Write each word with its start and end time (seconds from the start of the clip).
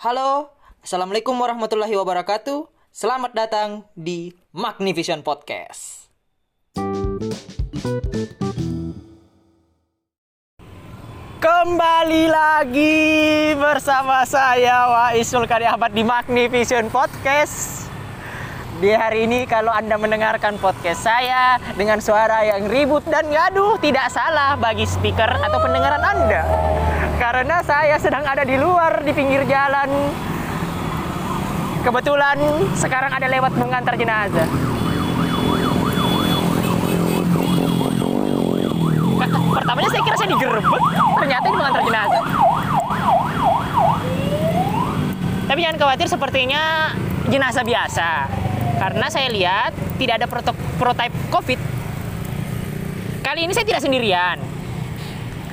Halo, 0.00 0.48
Assalamualaikum 0.80 1.36
warahmatullahi 1.36 1.92
wabarakatuh. 1.92 2.64
Selamat 2.88 3.36
datang 3.36 3.84
di 3.92 4.32
Magnivision 4.48 5.20
Podcast. 5.20 6.08
Kembali 11.36 12.24
lagi 12.32 13.52
bersama 13.60 14.24
saya 14.24 14.88
Waisul 14.88 15.44
Kari 15.44 15.68
Ahmad 15.68 15.92
di 15.92 16.00
Magnivision 16.00 16.88
Podcast. 16.88 17.84
Di 18.80 18.96
hari 18.96 19.28
ini 19.28 19.44
kalau 19.44 19.68
Anda 19.68 20.00
mendengarkan 20.00 20.56
podcast 20.64 21.04
saya 21.04 21.60
dengan 21.76 22.00
suara 22.00 22.40
yang 22.48 22.72
ribut 22.72 23.04
dan 23.04 23.28
gaduh 23.28 23.76
tidak 23.84 24.08
salah 24.08 24.56
bagi 24.56 24.88
speaker 24.88 25.28
atau 25.28 25.60
pendengaran 25.60 26.00
Anda. 26.00 26.42
Karena 27.20 27.60
saya 27.60 28.00
sedang 28.00 28.24
ada 28.24 28.48
di 28.48 28.56
luar 28.56 29.04
di 29.04 29.12
pinggir 29.12 29.44
jalan. 29.44 29.92
Kebetulan 31.84 32.40
sekarang 32.72 33.12
ada 33.12 33.28
lewat 33.28 33.52
mengantar 33.60 33.92
jenazah. 34.00 34.48
Pertamanya 39.52 39.88
saya 39.92 40.00
kira 40.00 40.16
saya 40.16 40.28
digerebek, 40.32 40.82
ternyata 41.20 41.44
ini 41.44 41.56
mengantar 41.60 41.82
jenazah. 41.84 42.22
Tapi 45.44 45.58
jangan 45.60 45.76
khawatir, 45.76 46.06
sepertinya 46.08 46.62
jenazah 47.28 47.64
biasa. 47.68 48.10
Karena 48.80 49.06
saya 49.12 49.28
lihat 49.28 49.76
tidak 50.00 50.24
ada 50.24 50.26
proto 50.26 50.56
prototipe 50.80 51.12
COVID. 51.28 51.60
Kali 53.20 53.44
ini 53.44 53.52
saya 53.52 53.68
tidak 53.68 53.84
sendirian. 53.84 54.49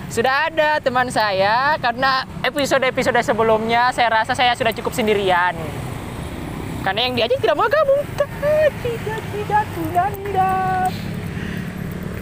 Sudah 0.07 0.47
ada 0.47 0.79
teman 0.79 1.11
saya 1.11 1.75
karena 1.83 2.23
episode-episode 2.39 3.19
sebelumnya 3.27 3.91
saya 3.91 4.23
rasa 4.23 4.31
saya 4.31 4.55
sudah 4.55 4.71
cukup 4.71 4.95
sendirian. 4.95 5.51
Karena 6.79 7.11
yang 7.11 7.13
diajak 7.19 7.43
tidak 7.43 7.59
mau 7.59 7.67
gabung. 7.67 7.99
Tidak, 8.15 9.21
tidak, 9.35 9.65
tidak, 9.75 10.09
tidak. 10.15 10.87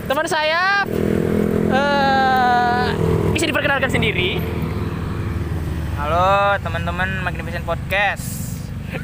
Teman 0.09 0.25
saya 0.25 0.81
eh 1.69 2.85
bisa 3.37 3.45
diperkenalkan 3.45 3.93
sendiri. 3.93 4.41
Halo 6.01 6.57
teman-teman 6.65 7.21
Magnificent 7.21 7.69
Podcast. 7.69 8.57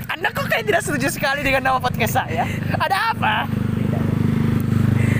Anda 0.10 0.34
kok 0.34 0.50
kayak 0.50 0.66
tidak 0.66 0.82
setuju 0.82 1.14
sekali 1.14 1.45
dengan 1.45 1.70
nama 1.70 1.78
podcast 1.78 2.18
saya? 2.18 2.50
Ada 2.82 3.14
apa? 3.14 3.45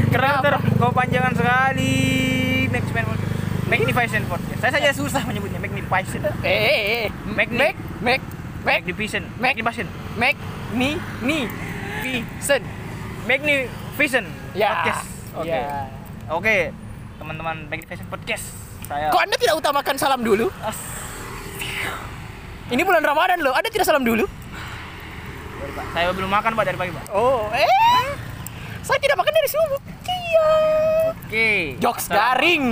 Kenapa? 0.10 0.58
Kau 0.82 0.90
panjangan 0.90 1.38
sekali. 1.38 2.41
Magnificent 3.72 4.28
Podcast. 4.28 4.60
Saya 4.60 4.72
saja 4.76 4.90
susah 4.92 5.24
menyebutnya 5.24 5.56
Magnificent. 5.58 6.28
Eh, 6.44 6.52
eh, 6.52 6.80
eh. 6.84 7.08
Magni- 7.24 7.56
Mac, 7.56 7.76
Mac, 8.04 8.20
Mac, 8.62 8.84
Magnificent. 8.84 9.26
Mag- 9.40 9.56
Magnificent. 9.56 9.90
Mac, 10.20 10.36
ni, 10.74 11.00
ni, 11.24 11.48
Vincent. 12.04 12.66
Magnificent 13.24 14.28
Ya. 14.52 14.76
Podcast. 14.76 15.04
Oke. 15.34 15.56
Ya. 15.56 15.88
Oke, 16.28 16.56
teman-teman 17.16 17.56
Magnificent 17.66 18.08
Podcast. 18.12 18.46
Saya 18.86 19.08
Kok 19.08 19.24
Anda 19.24 19.40
tidak 19.40 19.56
utamakan 19.56 19.96
salam 19.96 20.20
dulu? 20.20 20.52
Ini 22.68 22.82
bulan 22.84 23.04
Ramadan 23.04 23.40
loh, 23.40 23.56
Anda 23.56 23.72
tidak 23.72 23.88
salam 23.88 24.04
dulu? 24.04 24.28
Sorry, 24.28 25.72
Pak. 25.72 25.86
Saya 25.94 26.12
belum 26.12 26.28
makan 26.28 26.52
Pak 26.56 26.64
dari 26.66 26.76
pagi, 26.76 26.92
Pak. 26.92 27.04
Oh, 27.12 27.48
eh. 27.56 28.08
Saya 28.82 29.00
tidak 29.00 29.16
makan 29.16 29.32
dari 29.32 29.48
subuh. 29.48 29.80
Iya. 30.04 30.50
Oke. 31.14 31.50
Jokes 31.80 32.08
Assalamu- 32.08 32.20
garing. 32.20 32.64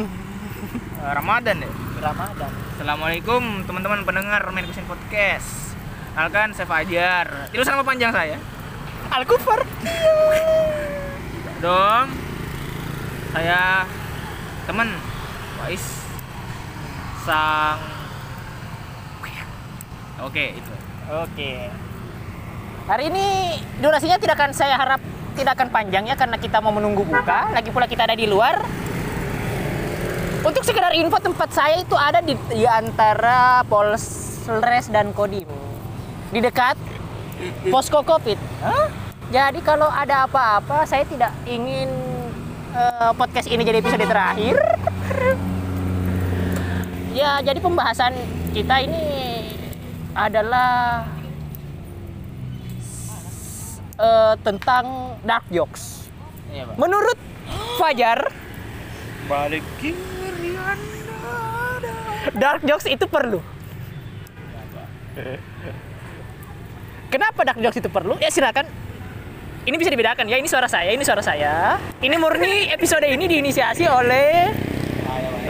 Eh, 1.00 1.14
Ramadan 1.16 1.64
ya. 1.64 1.72
Ramadan. 2.04 2.52
Assalamualaikum 2.76 3.64
teman-teman 3.64 4.04
pendengar 4.04 4.44
Magnificent 4.52 4.84
Podcast. 4.84 5.72
Kenalkan 6.12 6.52
saya 6.52 6.68
Fajar. 6.68 7.48
Itu 7.56 7.64
nama 7.64 7.88
panjang 7.88 8.12
saya. 8.12 8.36
Al-Kufar. 9.08 9.64
dong 11.60 12.08
saya 13.36 13.84
teman 14.64 14.96
Wais 15.60 16.08
sang 17.28 17.84
oke 20.24 20.46
itu 20.56 20.74
Oke. 21.10 21.68
Hari 22.88 23.04
ini 23.12 23.60
durasinya 23.84 24.16
tidak 24.16 24.40
akan 24.40 24.52
saya 24.56 24.80
harap 24.80 25.04
tidak 25.36 25.60
akan 25.60 25.68
panjang 25.68 26.08
ya 26.08 26.16
karena 26.16 26.40
kita 26.40 26.64
mau 26.64 26.72
menunggu 26.72 27.04
buka. 27.04 27.52
Lagi 27.52 27.76
pula 27.76 27.92
kita 27.92 28.08
ada 28.08 28.16
di 28.16 28.24
luar. 28.24 28.62
Untuk 30.40 30.64
sekedar 30.64 30.96
info 30.96 31.20
tempat 31.20 31.52
saya 31.52 31.84
itu 31.84 31.96
ada 32.00 32.24
di, 32.24 32.32
di 32.48 32.64
antara 32.64 33.60
Polres 33.68 34.88
dan 34.88 35.12
Kodim. 35.12 35.48
Di 36.32 36.40
dekat 36.40 36.80
posko 37.68 38.00
Covid. 38.04 38.40
Jadi 39.30 39.60
kalau 39.62 39.92
ada 39.92 40.26
apa-apa 40.26 40.88
saya 40.88 41.04
tidak 41.06 41.36
ingin 41.44 41.92
eh, 42.72 43.12
podcast 43.20 43.52
ini 43.52 43.62
jadi 43.68 43.84
episode 43.84 44.06
terakhir. 44.08 44.56
Ya, 47.10 47.42
jadi 47.42 47.58
pembahasan 47.58 48.14
kita 48.54 48.86
ini 48.86 49.02
adalah 50.14 51.04
eh, 53.98 54.34
tentang 54.46 55.18
dark 55.26 55.42
jokes. 55.50 56.06
iya 56.54 56.70
pak 56.70 56.78
Menurut 56.78 57.18
Fajar, 57.82 58.30
balik 59.30 59.62
kiri 59.78 60.58
anda 60.58 61.22
dark 62.34 62.66
jokes 62.66 62.90
itu 62.90 63.06
perlu. 63.06 63.40
Kenapa 67.14 67.40
dark 67.46 67.60
jokes 67.62 67.78
itu 67.78 67.90
perlu? 67.94 68.18
Ya 68.18 68.34
silakan. 68.34 68.66
Ini 69.70 69.76
bisa 69.78 69.94
dibedakan 69.94 70.26
ya. 70.26 70.42
Ini 70.42 70.50
suara 70.50 70.66
saya, 70.66 70.90
ini 70.90 71.06
suara 71.06 71.22
saya. 71.22 71.78
Ini 72.02 72.16
murni 72.18 72.74
episode 72.74 73.06
ini 73.06 73.30
diinisiasi 73.30 73.86
oleh 73.86 74.50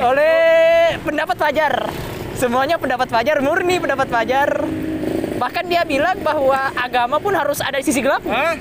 oleh 0.03 0.39
pendapat 0.99 1.35
Fajar. 1.39 1.87
Semuanya 2.35 2.75
pendapat 2.79 3.07
Fajar, 3.07 3.39
murni 3.39 3.79
pendapat 3.79 4.07
Fajar. 4.11 4.49
Bahkan 5.39 5.63
dia 5.71 5.87
bilang 5.87 6.19
bahwa 6.19 6.71
agama 6.75 7.15
pun 7.19 7.31
harus 7.31 7.63
ada 7.63 7.79
sisi 7.79 8.03
gelap. 8.03 8.23
Hah? 8.27 8.59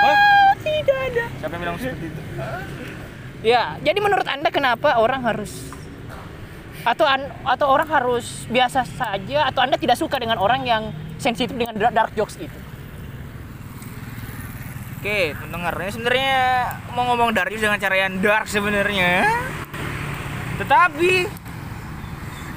Ah, 0.00 0.54
tidak 0.58 0.98
ada. 1.12 1.24
siapa 1.38 1.54
yang 1.54 1.62
bilang 1.62 1.76
seperti 1.78 2.06
itu 2.10 2.22
Ya, 3.40 3.80
jadi 3.80 3.96
menurut 4.04 4.28
Anda 4.28 4.52
kenapa 4.52 5.00
orang 5.00 5.24
harus 5.24 5.72
atau 6.80 7.04
an- 7.04 7.32
atau 7.44 7.68
orang 7.68 7.88
harus 7.88 8.48
biasa 8.48 8.84
saja 8.84 9.48
atau 9.48 9.60
Anda 9.64 9.76
tidak 9.76 9.96
suka 10.00 10.16
dengan 10.16 10.40
orang 10.40 10.64
yang 10.64 10.92
sensitif 11.20 11.52
dengan 11.52 11.76
da- 11.76 11.92
dark 11.92 12.12
jokes 12.16 12.40
itu? 12.40 12.58
oke 15.00 15.32
pendengarnya 15.32 15.90
sebenarnya 15.96 16.36
mau 16.92 17.08
ngomong 17.08 17.32
Darius 17.32 17.64
dengan 17.64 17.80
cara 17.80 17.96
yang 17.96 18.20
dark 18.20 18.44
sebenarnya. 18.44 19.24
Tetapi 20.60 21.12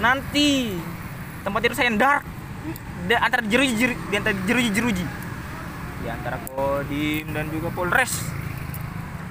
nanti 0.04 0.76
tempat 1.48 1.60
itu 1.64 1.76
saya 1.80 1.88
yang 1.88 2.00
dark 2.00 2.28
di 3.08 3.16
antara 3.16 3.44
jeruji 3.48 3.74
jeru- 3.80 4.02
di 4.12 4.16
antara 4.20 4.36
jeruji 4.44 4.70
jeruji 4.76 5.06
di 6.04 6.08
antara 6.12 6.36
kodim 6.52 7.32
dan 7.32 7.48
juga 7.48 7.72
polres. 7.72 8.28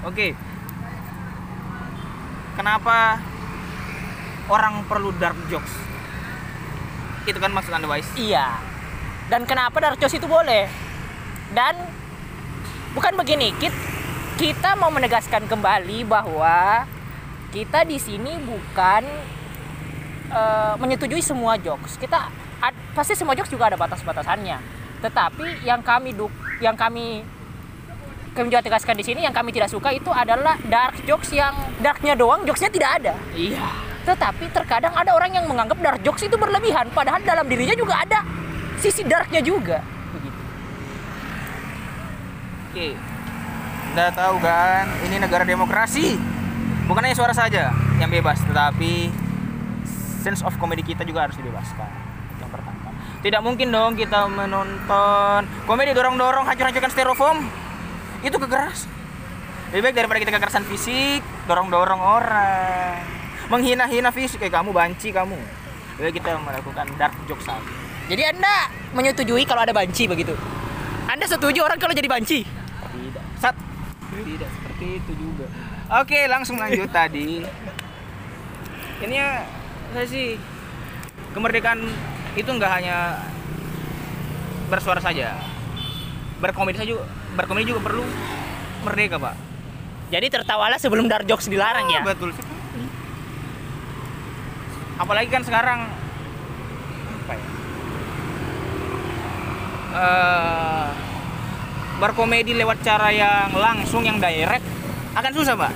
Oke 0.08 0.32
kenapa 2.52 3.18
orang 4.46 4.84
perlu 4.84 5.14
dark 5.16 5.38
jokes 5.46 5.72
itu 7.22 7.38
kan 7.38 7.50
maksud 7.50 7.70
anda 7.70 7.86
Wais 7.86 8.08
Iya. 8.14 8.58
Dan 9.30 9.46
kenapa 9.46 9.78
dark 9.78 9.96
jokes 9.96 10.18
itu 10.18 10.26
boleh? 10.26 10.66
Dan 11.54 11.78
bukan 12.92 13.14
begini, 13.14 13.54
kit- 13.56 13.84
kita 14.34 14.74
mau 14.74 14.90
menegaskan 14.90 15.46
kembali 15.46 16.02
bahwa 16.04 16.84
kita 17.48 17.86
di 17.86 17.96
sini 17.96 18.36
bukan 18.42 19.06
eh, 20.28 20.74
menyetujui 20.76 21.22
semua 21.22 21.54
jokes. 21.56 21.96
Kita 21.96 22.28
ad- 22.58 22.82
pasti 22.92 23.14
semua 23.14 23.32
jokes 23.32 23.48
juga 23.48 23.70
ada 23.70 23.78
batas-batasannya. 23.78 24.58
Tetapi 25.00 25.62
yang 25.62 25.80
kami 25.80 26.12
duk 26.12 26.32
yang 26.58 26.74
kami 26.74 27.22
kami 28.32 28.46
juga 28.48 28.64
tegaskan 28.64 28.96
di 28.96 29.04
sini 29.04 29.22
yang 29.22 29.32
kami 29.32 29.52
tidak 29.52 29.68
suka 29.68 29.92
itu 29.92 30.08
adalah 30.08 30.56
dark 30.64 30.98
jokes 31.04 31.30
yang 31.30 31.52
darknya 31.82 32.14
doang, 32.14 32.46
jokesnya 32.46 32.70
tidak 32.70 32.90
ada. 33.02 33.14
iya 33.34 33.66
Tetapi 34.06 34.50
terkadang 34.54 34.94
ada 34.94 35.14
orang 35.14 35.34
yang 35.34 35.46
menganggap 35.46 35.78
dark 35.82 36.00
jokes 36.06 36.22
itu 36.26 36.34
berlebihan, 36.38 36.90
padahal 36.94 37.22
dalam 37.22 37.46
dirinya 37.46 37.74
juga 37.74 38.02
ada 38.02 38.22
sisi 38.82 39.06
darknya 39.06 39.42
juga. 39.42 39.78
Begitu. 40.14 40.40
Oke. 42.70 42.88
Anda 43.92 44.08
tahu 44.10 44.40
kan, 44.40 44.88
ini 45.04 45.20
negara 45.20 45.44
demokrasi. 45.44 46.16
Bukan 46.88 47.02
hanya 47.04 47.14
suara 47.14 47.30
saja 47.36 47.70
yang 48.02 48.10
bebas, 48.10 48.42
tetapi 48.42 49.12
sense 50.22 50.42
of 50.42 50.54
comedy 50.58 50.82
kita 50.82 51.06
juga 51.06 51.30
harus 51.30 51.38
dibebaskan. 51.38 51.90
Yang 52.42 52.50
pertama. 52.50 52.90
Tidak 53.22 53.40
mungkin 53.42 53.70
dong 53.70 53.94
kita 53.94 54.26
menonton 54.26 55.46
komedi 55.66 55.94
dorong-dorong 55.94 56.42
hancur-hancurkan 56.46 56.90
styrofoam. 56.90 57.38
Itu 58.22 58.38
kekerasan. 58.38 58.90
Lebih 59.70 59.82
baik 59.88 59.94
daripada 59.94 60.18
kita 60.20 60.32
kekerasan 60.36 60.64
fisik, 60.68 61.22
dorong-dorong 61.46 62.00
orang. 62.00 63.02
Menghina-hina 63.50 64.08
fisik 64.14 64.40
kayak 64.40 64.62
kamu 64.62 64.70
banci 64.72 65.12
kamu. 65.12 65.36
Baik 66.00 66.18
kita 66.22 66.40
melakukan 66.40 66.86
dark 66.96 67.14
jokes 67.28 67.44
saja. 67.44 67.60
Jadi 68.08 68.22
Anda 68.34 68.70
menyetujui 68.96 69.44
kalau 69.46 69.62
ada 69.62 69.74
banci 69.74 70.08
begitu? 70.08 70.34
Anda 71.06 71.28
setuju 71.28 71.62
orang 71.62 71.78
kalau 71.78 71.92
jadi 71.92 72.08
banci? 72.08 72.42
Tidak. 72.42 73.24
Sat. 73.38 73.54
Tidak 74.12 74.48
seperti 74.48 74.86
itu 75.00 75.12
juga. 75.16 75.46
Oke, 76.00 76.26
langsung 76.28 76.56
lanjut 76.56 76.88
tadi. 76.96 77.44
Ini 79.02 79.14
ya 79.14 79.44
saya 79.92 80.06
sih 80.08 80.40
kemerdekaan 81.36 81.84
itu 82.38 82.48
nggak 82.48 82.72
hanya 82.72 83.20
bersuara 84.72 85.00
saja. 85.04 85.36
Berkomedi 86.40 86.80
saja 86.80 86.88
juga, 86.96 87.04
berkomedi 87.36 87.70
juga 87.70 87.80
perlu 87.84 88.04
merdeka, 88.82 89.20
Pak. 89.20 89.51
Jadi 90.12 90.28
tertawalah 90.28 90.76
sebelum 90.76 91.08
dark 91.08 91.24
jokes 91.24 91.48
dilarang 91.48 91.88
ya? 91.88 92.04
Betul 92.04 92.36
sekali. 92.36 92.52
Apalagi 95.00 95.28
kan 95.32 95.40
sekarang 95.40 95.88
apa 97.24 97.32
ya? 97.32 97.46
Eh, 99.92 100.86
berkomedi 101.96 102.52
lewat 102.52 102.84
cara 102.84 103.08
yang 103.08 103.56
langsung 103.56 104.04
yang 104.04 104.20
direct 104.20 104.64
akan 105.16 105.32
susah, 105.32 105.56
Pak. 105.56 105.72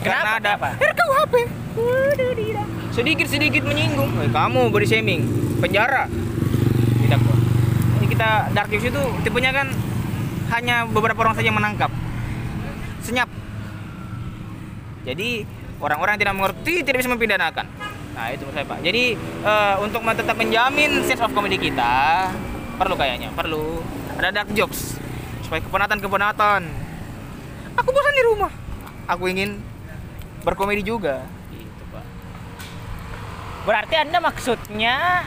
Karena 0.00 0.20
Kenapa? 0.24 0.40
ada 0.40 0.52
Kenapa? 0.56 0.68
RKUHP. 0.80 1.34
Sedikit-sedikit 2.90 3.62
menyinggung. 3.68 4.10
"Woi, 4.16 4.28
kamu 4.32 4.72
body 4.72 4.86
shaming, 4.88 5.22
penjara. 5.60 6.08
Tidak 7.00 7.20
kok. 7.20 7.36
Ini 8.00 8.06
kita 8.08 8.28
dark 8.56 8.68
jokes 8.72 8.88
itu 8.88 9.02
tipenya 9.20 9.52
kan 9.52 9.68
hanya 10.56 10.88
beberapa 10.88 11.20
orang 11.22 11.36
saja 11.36 11.52
yang 11.52 11.60
menangkap. 11.60 11.92
Senyap. 13.04 13.28
Jadi 15.04 15.44
orang-orang 15.80 16.20
tidak 16.20 16.34
mengerti 16.36 16.84
tidak 16.84 16.98
bisa 17.00 17.10
mempidanakan. 17.10 17.66
Nah 18.14 18.26
itu 18.34 18.42
menurut 18.44 18.56
saya 18.56 18.66
pak. 18.68 18.78
Jadi 18.84 19.04
eh, 19.20 19.74
untuk 19.80 20.00
tetap 20.04 20.36
menjamin 20.36 20.90
sense 21.08 21.22
of 21.24 21.32
comedy 21.32 21.56
kita 21.56 22.28
perlu 22.76 22.96
kayaknya 22.96 23.28
perlu 23.36 23.84
ada 24.16 24.32
dark 24.32 24.52
jokes 24.52 25.00
supaya 25.44 25.60
kepenatan 25.64 25.98
kepenatan. 26.00 26.62
Aku 27.80 27.88
bosan 27.88 28.14
di 28.14 28.24
rumah. 28.28 28.52
Aku 29.08 29.24
ingin 29.30 29.56
berkomedi 30.44 30.84
juga. 30.84 31.24
Gitu 31.48 31.82
pak. 31.88 32.04
Berarti 33.64 33.94
Anda 33.96 34.18
maksudnya 34.20 35.24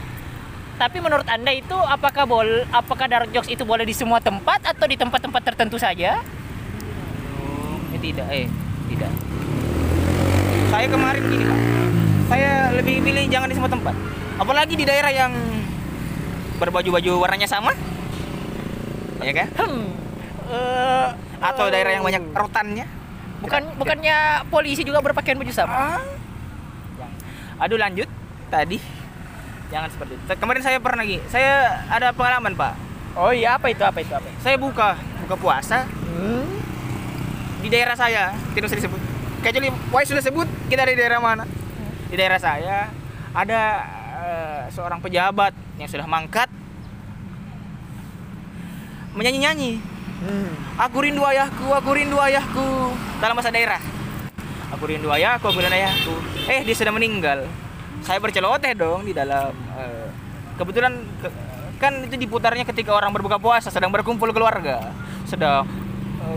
tapi 0.77 0.97
menurut 1.01 1.25
Anda 1.29 1.53
itu 1.53 1.77
apakah 1.77 2.25
bol 2.25 2.49
apakah 2.73 3.05
dark 3.05 3.29
jokes 3.33 3.49
itu 3.49 3.61
boleh 3.65 3.85
di 3.85 3.93
semua 3.93 4.17
tempat 4.21 4.61
atau 4.65 4.85
di 4.89 4.97
tempat-tempat 4.97 5.41
tertentu 5.53 5.77
saja? 5.77 6.21
Eh, 7.93 7.99
tidak, 8.01 8.27
eh 8.33 8.47
tidak. 8.89 9.32
Saya 10.73 10.89
kemarin 10.89 11.21
gini 11.29 11.45
pak. 11.45 11.59
Saya 12.33 12.51
lebih 12.73 13.05
pilih 13.05 13.29
jangan 13.29 13.45
di 13.45 13.53
semua 13.53 13.69
tempat. 13.69 13.93
Apalagi 14.41 14.73
di 14.73 14.89
daerah 14.89 15.13
yang 15.13 15.29
berbaju-baju 16.57 17.11
warnanya 17.21 17.45
sama. 17.45 17.77
Ya 19.21 19.33
kan? 19.37 19.47
Hmm. 19.53 19.85
eh, 20.49 21.07
Atau 21.37 21.69
daerah 21.69 21.93
yang 21.93 22.01
banyak 22.01 22.25
rotannya. 22.33 22.89
bukan 23.43 23.75
bukannya 23.75 24.47
polisi 24.47 24.81
juga 24.81 25.03
berpakaian 25.03 25.37
baju 25.37 25.53
sama? 25.53 25.99
Ah. 25.99 26.01
Aduh 27.61 27.77
lanjut 27.77 28.09
tadi. 28.49 28.81
Jangan 29.69 29.93
seperti 29.93 30.17
itu. 30.17 30.25
Kemarin 30.25 30.61
saya 30.65 30.81
pernah 30.81 31.05
lagi. 31.05 31.21
Saya 31.29 31.85
ada 31.85 32.09
pengalaman 32.17 32.57
pak. 32.57 32.73
Oh 33.13 33.29
iya 33.29 33.61
apa 33.61 33.69
itu 33.69 33.85
apa 33.85 34.01
itu 34.01 34.09
apa? 34.09 34.25
itu? 34.25 34.39
Saya 34.41 34.57
buka 34.57 34.97
buka 35.21 35.35
puasa 35.37 35.85
Hmm. 36.13 36.45
di 37.61 37.69
daerah 37.69 37.93
saya 37.93 38.33
tidak 38.57 38.73
usah 38.73 38.79
disebut 38.81 39.12
kecuali 39.43 39.67
Wai 39.91 40.07
sudah 40.07 40.23
sebut 40.23 40.47
kita 40.71 40.87
di 40.87 40.95
daerah 40.95 41.19
mana? 41.19 41.43
Di 42.07 42.15
daerah 42.15 42.39
saya 42.39 42.87
ada 43.35 43.61
eh, 44.23 44.61
seorang 44.71 45.03
pejabat 45.03 45.51
yang 45.77 45.89
sudah 45.91 46.07
mangkat. 46.07 46.47
Menyanyi 49.13 49.39
nyanyi 49.43 49.73
Hmm. 50.23 50.55
aku 50.79 51.03
rindu 51.03 51.19
ayahku 51.19 51.67
aku 51.67 51.89
rindu 51.99 52.15
ayahku. 52.15 52.95
Dalam 53.19 53.35
bahasa 53.35 53.51
daerah. 53.51 53.81
Aku 54.71 54.87
rindu 54.87 55.11
ayahku 55.11 55.43
aku 55.43 55.59
rindu 55.59 55.75
ayahku. 55.75 56.15
Eh 56.47 56.63
dia 56.63 56.71
sudah 56.71 56.95
meninggal. 56.95 57.43
Saya 57.99 58.23
berceloteh 58.23 58.71
dong 58.71 59.03
di 59.03 59.11
dalam 59.11 59.51
eh, 59.75 60.07
kebetulan 60.55 60.95
ke- 61.19 61.35
kan 61.75 62.07
itu 62.07 62.15
diputarnya 62.15 62.63
ketika 62.63 62.95
orang 62.95 63.11
berbuka 63.11 63.35
puasa 63.35 63.67
sedang 63.67 63.91
berkumpul 63.91 64.31
keluarga. 64.31 64.95
Sedang 65.27 65.67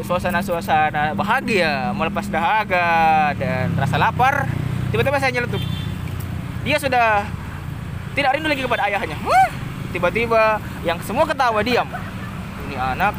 suasana-suasana 0.04 1.14
bahagia 1.16 1.90
melepas 1.94 2.26
dahaga 2.30 3.32
dan 3.38 3.74
rasa 3.74 3.96
lapar 3.96 4.50
tiba-tiba 4.90 5.18
saya 5.18 5.32
nyeletuk 5.34 5.62
dia 6.62 6.76
sudah 6.78 7.26
tidak 8.14 8.34
rindu 8.36 8.48
lagi 8.50 8.62
kepada 8.64 8.86
ayahnya 8.90 9.16
tiba-tiba 9.90 10.58
yang 10.82 10.98
semua 11.02 11.24
ketawa 11.24 11.62
diam 11.62 11.86
ini 12.68 12.76
anak 12.76 13.14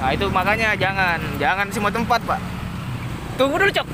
nah 0.00 0.10
itu 0.14 0.26
makanya 0.32 0.72
jangan 0.78 1.20
jangan 1.36 1.66
semua 1.68 1.92
tempat 1.92 2.22
pak 2.24 2.40
Tunggu 3.40 3.56
dulu, 3.56 3.72
Cok. 3.72 3.88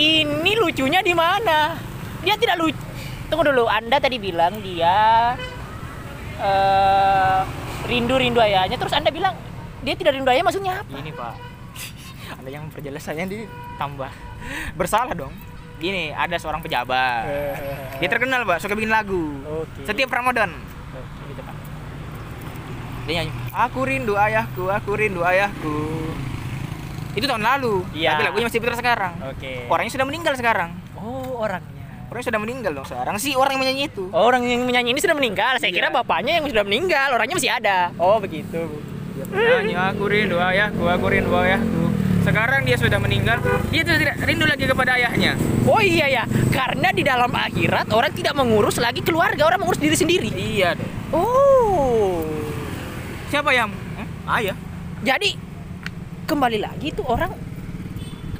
Ini 0.00 0.52
lucunya 0.56 1.04
di 1.04 1.12
mana? 1.12 1.76
Dia 2.24 2.32
tidak 2.40 2.64
lucu. 2.64 2.80
Tunggu 3.28 3.44
dulu, 3.44 3.68
Anda 3.68 4.00
tadi 4.00 4.16
bilang 4.16 4.56
dia 4.64 5.36
eh 6.40 7.40
rindu-rindu 7.84 8.40
ayahnya, 8.40 8.80
terus 8.80 8.96
Anda 8.96 9.12
bilang 9.12 9.36
dia 9.82 9.94
tidak 9.94 10.12
rindu 10.14 10.28
ayahnya 10.28 10.44
maksudnya 10.44 10.72
apa? 10.78 10.94
ini 10.94 11.10
pak 11.10 11.34
anda 12.32 12.48
yang 12.48 12.62
memperjelas 12.64 13.02
saya 13.02 13.24
ditambah 13.24 14.10
bersalah 14.74 15.12
dong 15.12 15.34
gini 15.76 16.10
ada 16.10 16.38
seorang 16.38 16.62
pejabat 16.62 17.26
dia 17.98 18.08
terkenal 18.08 18.42
pak 18.44 18.58
suka 18.58 18.72
bikin 18.72 18.88
lagu 18.88 19.42
Oke. 19.44 19.82
setiap 19.82 20.08
Ramadan 20.08 20.54
gitu 21.28 21.42
dia 23.02 23.12
nyanyi 23.18 23.32
aku 23.50 23.80
rindu 23.82 24.14
ayahku 24.14 24.70
aku 24.70 24.90
rindu 24.94 25.20
ayahku 25.20 25.76
itu 27.12 27.26
tahun 27.26 27.42
lalu 27.42 27.82
Iya. 27.92 28.14
tapi 28.14 28.22
lagunya 28.24 28.46
masih 28.46 28.58
putar 28.58 28.78
sekarang 28.78 29.12
Oke. 29.26 29.66
orangnya 29.66 29.92
sudah 29.92 30.06
meninggal 30.06 30.32
sekarang 30.32 30.70
Oh, 30.94 31.42
orangnya. 31.42 32.06
orangnya 32.08 32.26
sudah 32.30 32.40
meninggal 32.40 32.72
dong 32.72 32.86
sekarang 32.86 33.18
si 33.18 33.34
orang 33.34 33.58
yang 33.58 33.62
menyanyi 33.66 33.82
itu 33.90 34.06
Oh, 34.08 34.24
orang 34.24 34.46
yang 34.46 34.62
menyanyi 34.62 34.94
ini 34.94 35.00
sudah 35.02 35.12
meninggal. 35.12 35.58
Saya 35.58 35.68
Iya. 35.68 35.82
kira 35.82 35.88
bapaknya 35.90 36.38
yang 36.38 36.46
sudah 36.46 36.62
meninggal, 36.62 37.08
orangnya 37.10 37.34
masih 37.34 37.50
ada. 37.50 37.90
Oh, 37.98 38.16
begitu. 38.16 38.60
Nyanyi 39.32 39.74
aku 39.76 40.04
rindu 40.08 40.36
ayahku 40.40 40.82
aku 40.88 41.06
rindu 41.12 41.32
ayahku 41.36 41.92
sekarang 42.22 42.62
dia 42.62 42.78
sudah 42.78 42.98
meninggal 43.02 43.42
dia 43.68 43.82
tidak 43.82 44.16
rindu 44.22 44.46
lagi 44.46 44.64
kepada 44.64 44.94
ayahnya 44.96 45.34
Oh 45.62 45.78
iya 45.78 46.10
ya, 46.10 46.24
karena 46.50 46.90
di 46.90 47.06
dalam 47.06 47.30
akhirat 47.30 47.94
orang 47.94 48.10
tidak 48.10 48.34
mengurus 48.34 48.82
lagi 48.82 48.98
keluarga, 48.98 49.46
orang 49.46 49.62
mengurus 49.62 49.78
diri 49.78 49.94
sendiri. 49.94 50.28
iya 50.34 50.74
dong 50.74 50.90
Oh. 51.14 52.24
siapa 53.30 53.52
yang 53.52 53.70
eh? 54.00 54.08
ayah 54.40 54.56
Jadi 55.06 55.38
kembali 56.26 56.58
lagi 56.62 56.90
itu 56.90 57.02
orang 57.06 57.30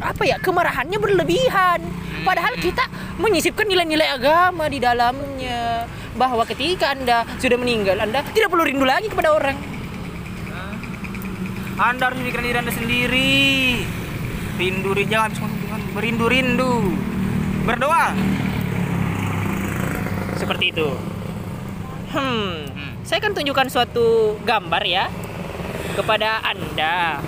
apa 0.02 0.23
ya 0.26 0.38
kemarahannya 0.42 0.99
berlebihan. 0.99 1.78
Padahal 2.23 2.54
kita 2.58 2.87
menyisipkan 3.18 3.66
nilai-nilai 3.66 4.14
agama 4.14 4.70
di 4.70 4.78
dalamnya 4.78 5.87
bahwa 6.14 6.46
ketika 6.46 6.94
anda 6.94 7.26
sudah 7.38 7.58
meninggal 7.58 7.99
anda 7.99 8.23
tidak 8.30 8.50
perlu 8.50 8.66
rindu 8.66 8.87
lagi 8.87 9.11
kepada 9.11 9.30
orang. 9.35 9.58
Anda 11.82 12.14
harus 12.14 12.22
memikirkan 12.22 12.46
diri 12.46 12.58
Anda 12.62 12.70
sendiri. 12.70 13.34
Rindu, 14.54 14.94
rindu 14.94 15.10
jangan 15.10 15.34
habis 15.34 15.58
dengan 15.58 15.80
berindu-rindu. 15.90 16.94
Berdoa. 17.66 18.14
Seperti 20.38 20.70
itu. 20.70 20.88
Hmm, 22.12 22.68
Hmm. 22.70 22.92
saya 23.02 23.18
akan 23.24 23.32
tunjukkan 23.34 23.66
suatu 23.72 24.38
gambar 24.46 24.82
ya 24.86 25.10
kepada 25.98 26.44
Anda. 26.44 27.18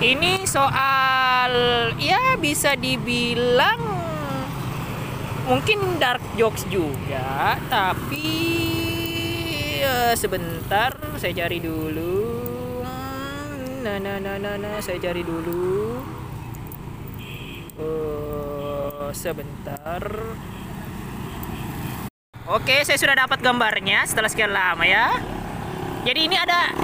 Ini 0.00 0.44
soal 0.46 1.52
ya 1.98 2.36
bisa 2.38 2.76
dibilang 2.76 3.80
mungkin 5.48 5.98
dark 5.98 6.22
jokes 6.38 6.62
juga, 6.70 7.58
tapi 7.66 8.28
eh, 9.82 10.14
sebentar 10.14 10.94
saya 11.16 11.32
cari 11.44 11.58
dulu. 11.64 12.29
Nah, 13.80 13.96
nah, 13.96 14.20
nah, 14.20 14.36
nah, 14.36 14.60
nah, 14.60 14.76
saya 14.84 15.00
cari 15.00 15.24
dulu. 15.24 16.04
Oh, 17.80 19.08
sebentar. 19.16 20.04
Oke, 22.44 22.84
saya 22.84 23.00
sudah 23.00 23.16
dapat 23.24 23.40
gambarnya 23.40 24.04
setelah 24.04 24.28
sekian 24.28 24.52
lama 24.52 24.84
ya. 24.84 25.16
Jadi 26.04 26.28
ini 26.28 26.36
ada 26.36 26.76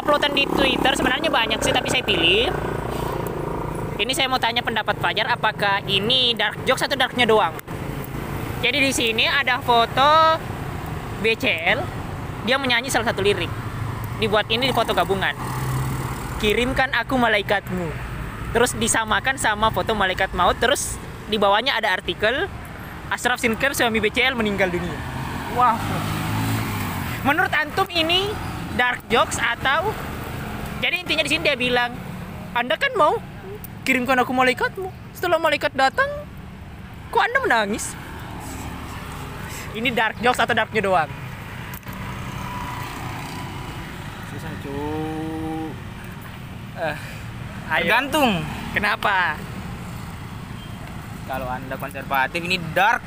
uploadan 0.00 0.32
di 0.32 0.48
Twitter 0.48 0.96
sebenarnya 0.96 1.28
banyak 1.28 1.60
sih 1.60 1.68
tapi 1.68 1.92
saya 1.92 2.00
pilih. 2.00 2.48
Ini 4.00 4.12
saya 4.16 4.32
mau 4.32 4.40
tanya 4.40 4.64
pendapat 4.64 4.96
Fajar 5.04 5.28
apakah 5.28 5.84
ini 5.84 6.32
dark 6.32 6.64
jokes 6.64 6.80
atau 6.80 6.96
darknya 6.96 7.28
doang. 7.28 7.52
Jadi 8.64 8.80
di 8.80 8.92
sini 8.96 9.28
ada 9.28 9.60
foto 9.60 10.40
BCL 11.20 11.78
dia 12.48 12.56
menyanyi 12.56 12.88
salah 12.88 13.12
satu 13.12 13.20
lirik. 13.20 13.52
Dibuat 14.16 14.48
ini 14.48 14.64
di 14.64 14.72
foto 14.72 14.96
gabungan. 14.96 15.57
Kirimkan 16.38 16.94
aku 16.94 17.18
malaikatmu. 17.18 17.90
Terus 18.54 18.70
disamakan 18.78 19.34
sama 19.42 19.74
foto 19.74 19.98
malaikat 19.98 20.30
maut 20.38 20.54
terus 20.54 20.94
di 21.26 21.34
bawahnya 21.34 21.74
ada 21.74 21.90
artikel 21.92 22.46
Ashraf 23.10 23.42
Sinker 23.42 23.74
suami 23.74 23.98
BCL 23.98 24.38
meninggal 24.38 24.70
dunia. 24.70 24.94
Wah. 25.58 25.74
Menurut 27.26 27.50
antum 27.50 27.90
ini 27.90 28.30
dark 28.78 29.02
jokes 29.10 29.42
atau 29.42 29.90
jadi 30.78 31.02
intinya 31.02 31.26
di 31.26 31.30
sini 31.34 31.42
dia 31.42 31.58
bilang, 31.58 31.90
"Anda 32.54 32.78
kan 32.78 32.94
mau 32.94 33.18
kirimkan 33.82 34.22
aku 34.22 34.30
malaikatmu. 34.30 34.94
Setelah 35.10 35.42
malaikat 35.42 35.74
datang, 35.74 36.06
kok 37.10 37.22
Anda 37.24 37.38
menangis?" 37.42 37.98
Ini 39.74 39.90
dark 39.90 40.22
jokes 40.22 40.38
atau 40.38 40.54
darknya 40.54 40.86
doang? 40.86 41.10
Susah 44.30 44.52
cu. 44.62 45.27
Eh, 46.78 46.96
Tergantung. 47.68 48.38
Kenapa? 48.70 49.34
Kalau 51.26 51.50
anda 51.50 51.74
konservatif 51.74 52.40
ini 52.40 52.56
dark. 52.70 53.02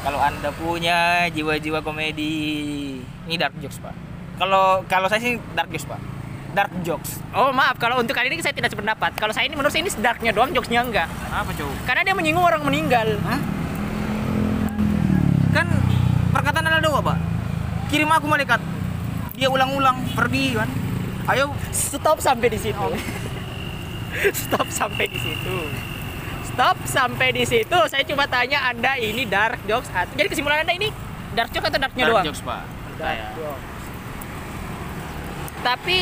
Kalau 0.00 0.16
anda 0.16 0.48
punya 0.54 1.28
jiwa-jiwa 1.28 1.84
komedi 1.84 2.96
ini 3.04 3.34
dark 3.36 3.52
jokes 3.60 3.76
pak. 3.84 3.92
Kalau 4.40 4.80
kalau 4.88 5.12
saya 5.12 5.20
sih 5.20 5.36
dark 5.52 5.68
jokes 5.68 5.84
pak. 5.84 6.00
Dark 6.56 6.72
jokes. 6.86 7.20
Oh 7.36 7.52
maaf, 7.52 7.76
kalau 7.76 8.00
untuk 8.00 8.16
kali 8.16 8.32
ini 8.32 8.40
saya 8.40 8.56
tidak 8.56 8.72
sependapat. 8.72 9.12
Kalau 9.18 9.34
saya 9.34 9.44
ini 9.44 9.58
menurut 9.58 9.74
saya 9.74 9.84
ini 9.84 9.92
darknya 10.00 10.32
doang, 10.32 10.54
jokesnya 10.56 10.80
enggak. 10.80 11.10
Apa 11.28 11.52
cu? 11.52 11.68
Karena 11.84 12.06
dia 12.06 12.14
menyinggung 12.16 12.46
orang 12.46 12.62
meninggal. 12.64 13.18
Hah? 13.26 13.40
Kan 15.52 15.66
perkataan 16.32 16.64
anda 16.64 16.80
doa 16.80 17.02
pak. 17.04 17.18
Kirim 17.92 18.08
aku 18.08 18.24
malaikat. 18.30 18.62
Dia 19.36 19.52
ulang-ulang 19.52 20.16
pergi 20.16 20.56
kan. 20.56 20.70
Ayo 21.30 21.54
Stop 21.70 22.18
sampai 22.18 22.50
di 22.50 22.58
situ. 22.58 22.86
Stop 24.42 24.66
sampai 24.74 25.06
di 25.06 25.18
situ. 25.22 25.56
Stop 26.50 26.76
sampai 26.82 27.28
di 27.30 27.46
situ. 27.46 27.78
Saya 27.86 28.02
cuma 28.02 28.26
tanya 28.26 28.66
Anda 28.66 28.98
ini 28.98 29.22
dark 29.30 29.62
jokes 29.70 29.86
atau 29.94 30.10
jadi 30.18 30.26
kesimpulan 30.26 30.66
Anda 30.66 30.74
ini 30.74 30.90
dark 31.38 31.54
jokes 31.54 31.70
atau 31.70 31.78
darknya 31.78 32.04
dark 32.10 32.14
doang? 32.18 32.26
jokes 32.26 32.42
pak. 32.42 32.62
Dark 32.98 33.14
Saya. 33.14 33.26
jokes. 33.38 33.64
Tapi 35.60 36.00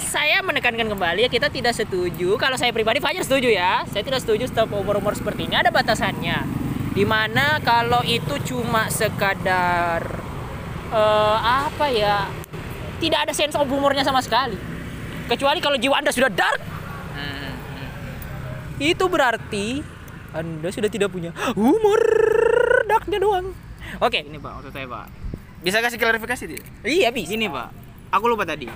saya 0.00 0.40
menekankan 0.40 0.88
kembali 0.88 1.28
ya 1.28 1.30
kita 1.30 1.52
tidak 1.52 1.76
setuju. 1.76 2.40
Kalau 2.40 2.56
saya 2.56 2.72
pribadi 2.72 3.04
Fajar 3.04 3.20
setuju 3.20 3.52
ya. 3.52 3.84
Saya 3.92 4.00
tidak 4.00 4.24
setuju 4.24 4.48
stop 4.48 4.72
umur-umur 4.72 5.12
seperti 5.12 5.44
ini 5.44 5.60
ada 5.60 5.68
batasannya. 5.68 6.48
Di 6.96 7.04
mana 7.04 7.60
kalau 7.60 8.00
itu 8.08 8.40
cuma 8.48 8.88
sekadar 8.88 10.00
eh, 10.88 11.38
apa 11.44 11.86
ya 11.92 12.39
tidak 13.00 13.26
ada 13.26 13.32
sense 13.32 13.56
of 13.56 13.66
humornya 13.66 14.04
sama 14.04 14.20
sekali. 14.20 14.56
Kecuali 15.26 15.58
kalau 15.58 15.74
jiwa 15.74 15.96
Anda 15.96 16.12
sudah 16.12 16.28
dark, 16.28 16.60
Hmm, 17.10 17.52
itu 18.78 19.04
berarti 19.04 19.82
Anda 20.30 20.70
sudah 20.70 20.86
tidak 20.86 21.10
punya 21.10 21.34
humor 21.52 21.98
darknya 22.86 23.18
doang. 23.18 23.50
Oke, 23.98 24.22
Ini 24.22 24.38
pak, 24.38 24.52
maksud 24.56 24.70
saya 24.70 24.86
pak. 24.86 25.06
Bisa 25.60 25.82
kasih 25.82 25.98
klarifikasi 25.98 26.44
tidak? 26.46 26.66
iya 26.80 27.10
bisa. 27.10 27.34
Gini 27.34 27.46
pak, 27.46 27.68
aku 28.08 28.24
lupa 28.26 28.46
tadi. 28.46 28.70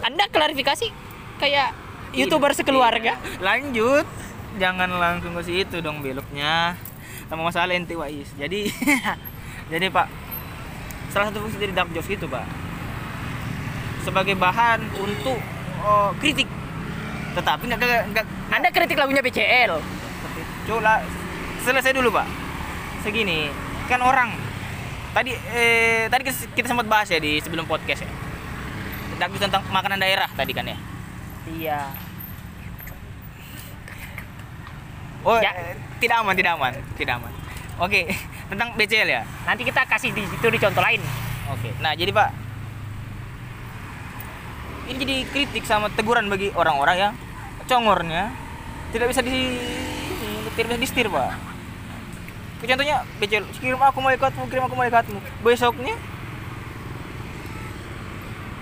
Anda 0.00 0.24
klarifikasi 0.26 0.86
kayak 1.36 1.68
youtuber 2.12 2.54
sekeluarga. 2.54 3.18
Iya. 3.18 3.40
Lanjut, 3.40 4.06
jangan 4.56 4.88
langsung 4.92 5.34
ke 5.34 5.42
situ 5.42 5.80
dong 5.80 6.00
beloknya. 6.00 6.78
Sama 7.26 7.42
masalah 7.44 7.72
ente 7.72 7.92
Wais. 7.94 8.30
Jadi, 8.36 8.70
jadi 9.72 9.86
pak, 9.88 10.06
salah 11.10 11.28
satu 11.28 11.42
fungsi 11.42 11.58
dari 11.58 11.72
dark 11.72 11.90
jokes 11.90 12.08
itu 12.08 12.24
pak, 12.24 12.44
sebagai 14.02 14.34
bahan 14.36 14.82
untuk 14.98 15.38
oh, 15.82 16.10
kritik. 16.18 16.46
Tetapi 17.32 17.64
nggak 17.70 18.12
nggak 18.12 18.26
Anda 18.52 18.68
kritik 18.68 18.98
lagunya 19.00 19.24
BCL. 19.24 19.80
Coba 20.68 21.02
selesai 21.64 21.94
dulu 21.96 22.12
pak. 22.12 22.26
Segini 23.02 23.48
kan 23.90 23.98
orang 24.02 24.30
tadi 25.16 25.34
eh, 25.54 26.06
tadi 26.06 26.22
kita 26.54 26.66
sempat 26.70 26.86
bahas 26.86 27.10
ya 27.10 27.18
di 27.18 27.40
sebelum 27.40 27.66
podcast 27.66 28.04
ya. 28.04 28.10
Jokes 29.22 29.38
tentang 29.38 29.62
makanan 29.70 30.02
daerah 30.02 30.26
tadi 30.34 30.50
kan 30.50 30.66
ya. 30.66 30.78
Iya. 31.46 31.80
Oh, 35.22 35.38
Ya. 35.38 35.54
eh, 35.54 35.78
tidak 36.02 36.18
aman, 36.18 36.34
tidak 36.34 36.58
aman, 36.58 36.72
tidak 36.98 37.14
aman. 37.22 37.30
Oke, 37.78 38.10
tentang 38.50 38.74
BCL 38.74 39.06
ya. 39.06 39.22
Nanti 39.46 39.62
kita 39.62 39.86
kasih 39.86 40.10
di 40.10 40.26
situ 40.26 40.46
di 40.50 40.58
contoh 40.58 40.82
lain. 40.82 40.98
Oke. 41.54 41.70
Nah, 41.78 41.94
jadi 41.94 42.10
Pak, 42.10 42.28
ini 44.92 45.00
jadi 45.00 45.16
kritik 45.32 45.64
sama 45.64 45.88
teguran 45.88 46.28
bagi 46.28 46.52
orang-orang 46.52 46.96
yang 47.08 47.12
congornya 47.64 48.28
tidak 48.92 49.08
bisa 49.08 49.24
di 49.24 49.56
tidak 50.52 50.66
bisa 50.68 50.80
disetir, 50.84 51.08
Pak. 51.08 51.32
Contohnya 52.62 53.02
BCL, 53.18 53.44
kirim 53.58 53.80
aku 53.80 53.98
malaikatmu, 53.98 54.46
kirim 54.52 54.64
aku 54.68 54.76
malaikatmu. 54.76 55.18
Besoknya 55.42 55.96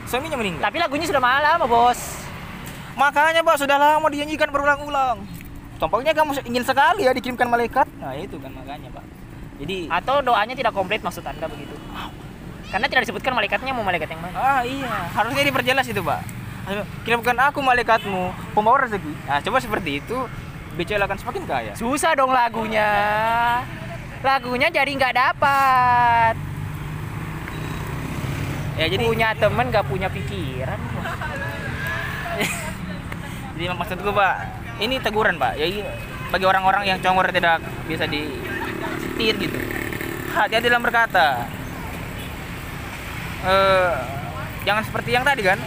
suaminya 0.07 0.39
meninggal. 0.39 0.63
Tapi 0.71 0.77
lagunya 0.79 1.07
sudah 1.11 1.21
malam, 1.21 1.67
bos. 1.67 1.99
Makanya 2.95 3.43
Pak 3.43 3.57
sudah 3.61 3.77
lama 3.77 4.07
dijanjikan 4.09 4.49
berulang-ulang. 4.55 5.27
Tampaknya 5.77 6.15
kamu 6.15 6.39
ingin 6.47 6.65
sekali 6.65 7.05
ya 7.05 7.13
dikirimkan 7.13 7.51
malaikat. 7.51 7.91
Nah, 7.99 8.15
itu 8.17 8.39
kan 8.39 8.55
makanya, 8.55 8.89
Pak. 8.95 9.05
Jadi 9.61 9.93
Atau 9.93 10.25
doanya 10.25 10.55
tidak 10.57 10.73
komplit 10.73 11.05
maksud 11.05 11.21
Anda 11.27 11.45
begitu. 11.51 11.77
Karena 12.71 12.87
tidak 12.87 13.03
disebutkan 13.11 13.35
malaikatnya 13.35 13.75
mau 13.75 13.83
malaikat 13.83 14.15
yang 14.15 14.23
mana. 14.23 14.37
Ah 14.39 14.63
iya, 14.63 15.11
harusnya 15.11 15.43
diperjelas 15.43 15.87
itu 15.91 16.01
pak. 16.07 16.23
Ayo, 16.71 16.87
Kirimkan 17.03 17.35
aku 17.51 17.59
malaikatmu, 17.59 18.31
pembawa 18.55 18.87
rezeki. 18.87 19.13
Nah 19.27 19.43
coba 19.43 19.59
seperti 19.59 19.99
itu, 19.99 20.17
BCL 20.79 21.03
akan 21.03 21.19
semakin 21.19 21.43
kaya. 21.51 21.73
Susah 21.75 22.15
dong 22.15 22.31
lagunya. 22.31 22.87
Lagunya 24.23 24.71
jadi 24.71 24.87
nggak 24.87 25.15
dapat. 25.19 26.35
Ya 28.79 28.87
jadi, 28.87 29.03
punya 29.03 29.35
temen 29.35 29.67
nggak 29.69 29.87
punya 29.91 30.09
pikiran. 30.09 30.79
jadi 33.59 33.65
maksudku 33.75 34.15
pak, 34.15 34.35
ini 34.79 35.03
teguran 35.03 35.37
pak. 35.43 35.59
Ya 35.59 35.67
iya, 35.67 35.91
bagi 36.31 36.47
orang-orang 36.47 36.87
yang 36.87 36.99
congor 37.03 37.35
tidak 37.35 37.61
bisa 37.91 38.07
disetir 38.07 39.35
gitu. 39.37 39.59
Hati-hati 40.33 40.71
dalam 40.71 40.87
berkata. 40.87 41.60
Eh, 43.41 43.95
jangan 44.69 44.83
seperti 44.85 45.17
yang 45.17 45.25
tadi 45.25 45.41
kan. 45.41 45.59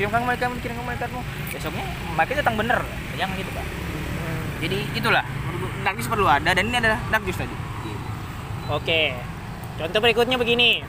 Kirimkan 0.00 0.24
malaikatmu, 0.24 0.56
kirimkan 0.64 0.84
malaikatmu. 0.88 1.20
Besoknya 1.52 1.84
mereka 2.16 2.40
datang 2.40 2.56
bener. 2.56 2.80
Jangan 3.20 3.34
gitu 3.36 3.50
pak. 3.52 3.66
Jadi 4.64 4.78
itulah. 4.96 5.24
Juice 5.82 6.06
perlu 6.06 6.30
ada 6.30 6.54
dan 6.54 6.64
ini 6.70 6.78
adalah 6.78 6.98
juice 7.26 7.42
tadi. 7.42 7.56
Oke. 8.70 9.12
Contoh 9.76 9.98
berikutnya 10.00 10.38
begini. 10.40 10.80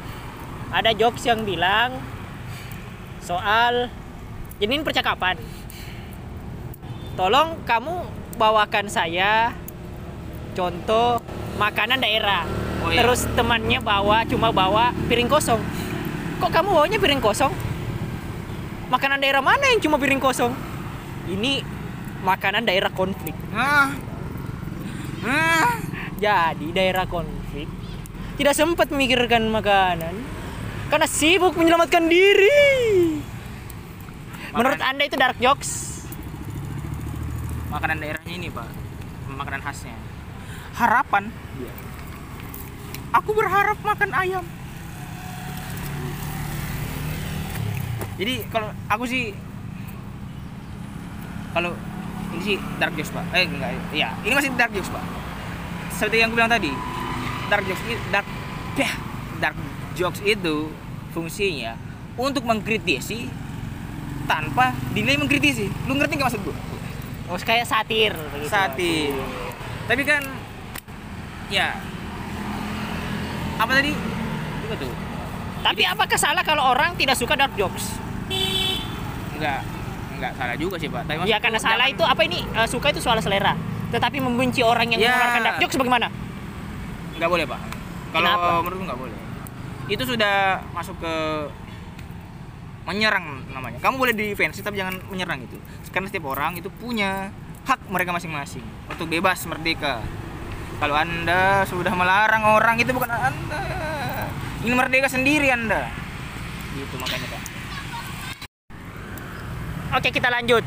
Ada 0.74 0.94
jokes 0.96 1.26
yang 1.28 1.44
bilang 1.44 2.00
soal 3.20 3.90
ini 4.62 4.80
percakapan. 4.82 5.38
Tolong 7.14 7.62
kamu 7.68 8.06
bawakan 8.38 8.90
saya 8.90 9.54
contoh 10.58 11.22
makanan 11.58 12.02
daerah. 12.02 12.46
Oh, 12.82 12.90
iya. 12.90 13.02
Terus 13.02 13.26
temannya 13.34 13.82
bawa 13.82 14.26
cuma 14.26 14.50
bawa 14.50 14.94
piring 15.10 15.30
kosong. 15.30 15.62
Kok 16.44 16.52
kamu 16.52 16.76
bawanya 16.76 17.00
piring 17.00 17.24
kosong? 17.24 17.56
Makanan 18.92 19.24
daerah 19.24 19.40
mana 19.40 19.64
yang 19.72 19.80
cuma 19.80 19.96
piring 19.96 20.20
kosong? 20.20 20.52
Ini 21.32 21.64
makanan 22.20 22.68
daerah 22.68 22.92
konflik. 22.92 23.32
Ah. 23.56 23.96
Ah. 25.24 25.80
Jadi 26.20 26.76
daerah 26.76 27.08
konflik 27.08 27.72
tidak 28.36 28.60
sempat 28.60 28.92
memikirkan 28.92 29.48
makanan 29.48 30.20
karena 30.92 31.08
sibuk 31.08 31.56
menyelamatkan 31.56 32.12
diri. 32.12 33.24
Menurut 34.52 34.84
Makan- 34.84 34.90
Anda 35.00 35.04
itu 35.08 35.16
dark 35.16 35.40
jokes? 35.40 35.96
makanan 37.74 38.06
daerahnya 38.06 38.34
ini 38.38 38.48
pak 38.54 38.70
makanan 39.34 39.66
khasnya 39.66 39.98
harapan 40.78 41.34
aku 43.10 43.34
berharap 43.34 43.82
makan 43.82 44.14
ayam 44.14 44.46
jadi 48.14 48.46
kalau 48.50 48.70
aku 48.86 49.04
sih 49.06 49.34
kalau 51.54 51.74
ini 52.34 52.42
sih 52.42 52.58
dark 52.78 52.94
jokes 52.94 53.14
pak. 53.14 53.26
Eh 53.34 53.46
enggak 53.46 53.72
iya. 53.94 54.10
Ini 54.26 54.34
masih 54.34 54.50
dark 54.58 54.74
jokes 54.74 54.90
pak. 54.90 55.02
Seperti 55.94 56.22
yang 56.22 56.34
aku 56.34 56.38
bilang 56.38 56.50
tadi 56.50 56.74
dark 57.48 57.64
jokes 57.66 57.82
dark 58.10 58.26
ya, 58.74 58.90
dark 59.38 59.58
jokes 59.94 60.22
itu 60.26 60.74
fungsinya 61.14 61.78
untuk 62.18 62.42
mengkritisi 62.46 63.30
tanpa 64.26 64.74
dinilai 64.94 65.22
mengkritisi. 65.22 65.70
Lu 65.86 65.94
ngerti 65.94 66.18
nggak 66.18 66.28
maksud 66.30 66.42
gue 66.42 66.58
Oh, 67.32 67.40
kayak 67.40 67.66
satir 67.66 68.12
begitu. 68.36 68.52
satir. 68.52 69.16
Tapi 69.88 70.02
kan 70.04 70.22
ya. 71.48 71.72
Apa 73.58 73.80
tadi? 73.80 73.94
Itu 74.66 74.76
tuh? 74.76 74.94
Tapi 75.64 75.88
apakah 75.88 76.20
salah 76.20 76.44
kalau 76.44 76.76
orang 76.76 76.98
tidak 77.00 77.16
suka 77.16 77.40
dark 77.40 77.56
jokes? 77.56 78.03
Enggak 79.44 79.60
enggak 80.14 80.32
salah 80.34 80.56
juga 80.56 80.76
sih 80.78 80.88
pak 80.88 81.02
tapi 81.04 81.14
Ya 81.14 81.20
maksudku 81.20 81.44
karena 81.44 81.60
salah 81.60 81.76
jangan- 81.84 81.94
itu 81.94 82.04
apa 82.06 82.22
ini 82.24 82.40
eh, 82.48 82.68
suka 82.68 82.88
itu 82.90 83.00
soal 83.00 83.20
selera. 83.20 83.54
Tetapi 83.90 84.18
membenci 84.18 84.62
orang 84.62 84.88
yang 84.88 84.98
Ya. 84.98 85.12
mengeluarkan 85.12 85.42
dark 85.44 85.58
jokes 85.60 85.76
bagaimana? 85.76 86.08
nggak 87.14 87.30
boleh 87.30 87.46
pak 87.46 87.60
kalau 88.10 88.34
menurutku 88.62 88.84
nggak 88.84 89.00
boleh 89.00 89.18
itu 89.86 90.04
sudah 90.04 90.36
masuk 90.72 90.96
ke 90.98 91.14
menyerang 92.84 93.24
namanya. 93.50 93.80
Kamu 93.80 93.96
boleh 93.96 94.12
defensif 94.12 94.60
tapi 94.60 94.76
jangan 94.76 95.00
menyerang 95.08 95.40
itu. 95.40 95.56
Karena 95.88 96.08
setiap 96.08 96.28
orang 96.28 96.56
itu 96.56 96.68
punya 96.70 97.32
hak 97.64 97.80
mereka 97.88 98.12
masing-masing 98.12 98.64
untuk 98.86 99.08
bebas 99.08 99.40
merdeka. 99.46 100.04
Kalau 100.80 100.96
Anda 100.98 101.64
sudah 101.64 101.94
melarang 101.94 102.44
orang 102.44 102.76
itu 102.76 102.92
bukan 102.92 103.08
Anda. 103.08 103.64
Ingin 104.60 104.76
merdeka 104.76 105.08
sendiri 105.08 105.48
Anda. 105.48 105.88
Gitu 106.74 106.96
makanya, 106.98 107.28
Pak. 107.30 107.43
Oke, 109.94 110.10
kita 110.10 110.30
lanjut. 110.30 110.64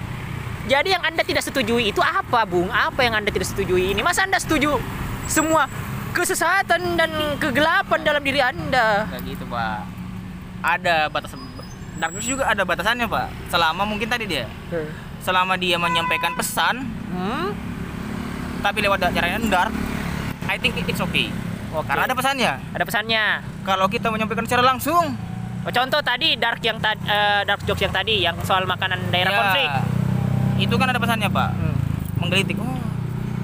Jadi 0.66 0.88
yang 0.94 1.02
Anda 1.02 1.22
tidak 1.22 1.46
setujui 1.46 1.90
itu 1.90 2.02
apa, 2.02 2.42
Bung? 2.42 2.70
Apa 2.70 3.06
yang 3.06 3.14
Anda 3.14 3.30
tidak 3.30 3.46
setujui 3.46 3.94
ini? 3.94 4.00
Masa 4.02 4.26
Anda 4.26 4.38
setuju 4.38 4.78
semua 5.26 5.70
kesesatan 6.10 6.98
dan 6.98 7.10
kegelapan 7.38 8.00
dalam 8.02 8.22
diri 8.22 8.42
Anda? 8.42 9.06
Kayak 9.10 9.22
gitu, 9.26 9.44
Pak. 9.46 9.80
Ada 10.62 11.06
batasan 11.10 11.38
Darkness 11.96 12.28
juga 12.28 12.44
ada 12.44 12.60
batasannya, 12.60 13.06
Pak. 13.08 13.28
Selama 13.48 13.82
mungkin 13.88 14.04
tadi 14.10 14.28
dia 14.28 14.44
selama 15.26 15.58
dia 15.58 15.74
menyampaikan 15.74 16.38
pesan 16.38 16.86
Hmm? 17.10 17.50
tapi 18.60 18.82
lewat 18.82 18.98
caranya 19.10 19.38
dark, 19.46 19.72
I 20.50 20.58
think 20.58 20.74
it's 20.84 20.98
okay. 20.98 21.30
Oke. 21.72 21.86
Karena 21.86 22.04
ada 22.10 22.14
pesannya. 22.18 22.52
Ada 22.74 22.84
pesannya. 22.84 23.24
Kalau 23.62 23.86
kita 23.86 24.10
menyampaikan 24.10 24.42
secara 24.42 24.62
langsung, 24.62 25.14
Oh, 25.66 25.72
contoh 25.74 25.98
tadi 25.98 26.38
dark 26.38 26.62
yang 26.62 26.78
tadi 26.78 27.02
dark 27.42 27.66
jokes 27.66 27.82
yang 27.82 27.90
tadi 27.90 28.22
yang 28.22 28.38
soal 28.46 28.62
makanan 28.64 29.10
daerah 29.10 29.34
ya, 29.34 29.38
konflik. 29.42 29.68
Itu 30.62 30.74
kan 30.78 30.94
ada 30.94 31.02
pesannya, 31.02 31.26
Pak. 31.26 31.50
Hmm. 31.52 31.74
Menggelitik. 32.22 32.54
Oh, 32.62 32.78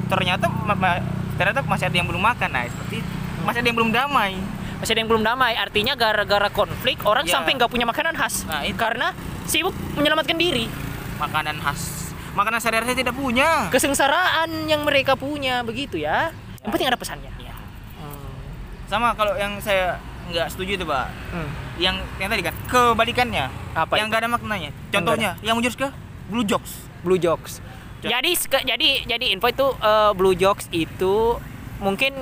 ternyata 0.07 0.47
ma- 0.47 0.79
ma- 0.79 1.02
ternyata 1.35 1.67
masih 1.67 1.91
ada 1.91 1.97
yang 1.99 2.07
belum 2.07 2.23
makan. 2.23 2.49
Nah, 2.49 2.62
seperti 2.71 3.02
itu. 3.02 3.11
Masih 3.43 3.59
ada 3.59 3.67
yang 3.67 3.79
belum 3.83 3.91
damai. 3.91 4.38
Masih 4.79 4.93
ada 4.95 5.00
yang 5.02 5.11
belum 5.11 5.25
damai. 5.26 5.52
Artinya 5.59 5.99
gara-gara 5.99 6.47
konflik 6.49 7.02
orang 7.02 7.26
Ya. 7.26 7.35
sampai 7.35 7.59
nggak 7.59 7.67
punya 7.67 7.91
makanan 7.91 8.14
khas. 8.14 8.47
Nah, 8.47 8.62
itu. 8.62 8.79
Karena 8.79 9.11
sibuk 9.50 9.75
menyelamatkan 9.99 10.38
diri. 10.38 10.71
Makanan 11.19 11.59
khas. 11.59 12.14
Makanan 12.33 12.62
sehari-hari 12.62 12.95
saya 12.95 12.99
tidak 13.02 13.19
punya. 13.19 13.67
Kesengsaraan 13.69 14.71
yang 14.71 14.87
mereka 14.87 15.19
punya 15.19 15.67
begitu 15.67 15.99
ya. 15.99 16.31
Yang 16.62 16.71
penting 16.71 16.87
ada 16.87 16.97
pesannya. 16.97 17.35
Ya. 17.37 17.52
Hmm. 17.99 18.31
Sama 18.87 19.11
kalau 19.12 19.35
yang 19.35 19.59
saya 19.59 19.99
nggak 20.29 20.47
setuju 20.49 20.71
itu, 20.75 20.85
Pak. 20.85 21.07
Hmm. 21.31 21.49
Yang 21.76 21.97
yang 22.17 22.29
tadi 22.29 22.43
kan 22.43 22.55
kebalikannya. 22.67 23.47
Apa 23.73 23.93
yang 23.95 24.07
itu? 24.07 24.11
nggak 24.11 24.21
ada 24.21 24.31
maknanya. 24.31 24.71
Contohnya, 24.91 25.31
yang 25.41 25.55
menjurus 25.55 25.75
ke 25.75 25.88
blue 26.29 26.45
jokes. 26.45 26.73
Blue 27.02 27.19
Jokes. 27.19 27.59
Ja- 27.99 28.14
Jadi 28.17 28.35
jadi 28.62 28.88
jadi 29.05 29.26
info 29.31 29.47
itu 29.47 29.67
eh, 29.76 30.11
Blue 30.14 30.35
Jokes 30.35 30.71
itu 30.71 31.38
mungkin 31.79 32.14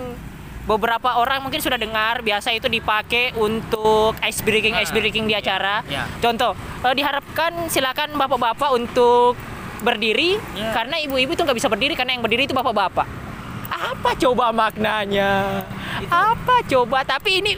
beberapa 0.62 1.16
orang 1.16 1.40
mungkin 1.40 1.58
sudah 1.58 1.76
dengar 1.76 2.20
biasa 2.20 2.52
itu 2.52 2.64
dipakai 2.64 3.32
untuk 3.34 4.16
ice 4.20 4.40
breaking 4.40 4.72
Ah, 4.72 4.80
ice 4.80 4.88
breaking 4.90 5.24
di 5.24 5.32
acara. 5.32 5.84
Ya. 5.84 6.08
Contoh 6.16 6.52
eh, 6.80 6.94
diharapkan 6.94 7.68
silakan 7.68 8.12
bapak-bapak 8.14 8.72
untuk 8.72 9.36
berdiri 9.80 10.36
Ya. 10.52 10.72
karena 10.72 10.96
ibu-ibu 10.98 11.32
itu 11.32 11.42
nggak 11.42 11.56
bisa 11.56 11.68
berdiri 11.68 11.92
karena 11.92 12.12
yang 12.12 12.22
berdiri 12.22 12.44
itu 12.44 12.52
bapak-bapak. 12.52 13.04
Apa 13.70 14.16
coba 14.16 14.48
maknanya? 14.50 15.64
Itu- 15.98 16.08
Apa 16.08 16.60
coba? 16.66 17.00
Tapi 17.02 17.40
ini 17.40 17.52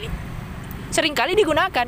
sering 0.93 1.11
kali 1.11 1.33
digunakan. 1.33 1.87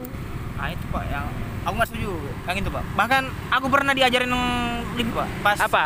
Nah 0.56 0.68
itu 0.68 0.86
pak 0.90 1.04
yang 1.06 1.26
aku 1.62 1.74
nggak 1.76 1.90
setuju 1.90 2.10
yang 2.44 2.58
itu 2.58 2.70
pak. 2.70 2.84
Bahkan 2.92 3.24
aku 3.54 3.66
pernah 3.70 3.94
diajarin 3.94 4.32
lebih 4.92 5.14
pak. 5.14 5.28
Pas 5.40 5.58
Apa? 5.62 5.86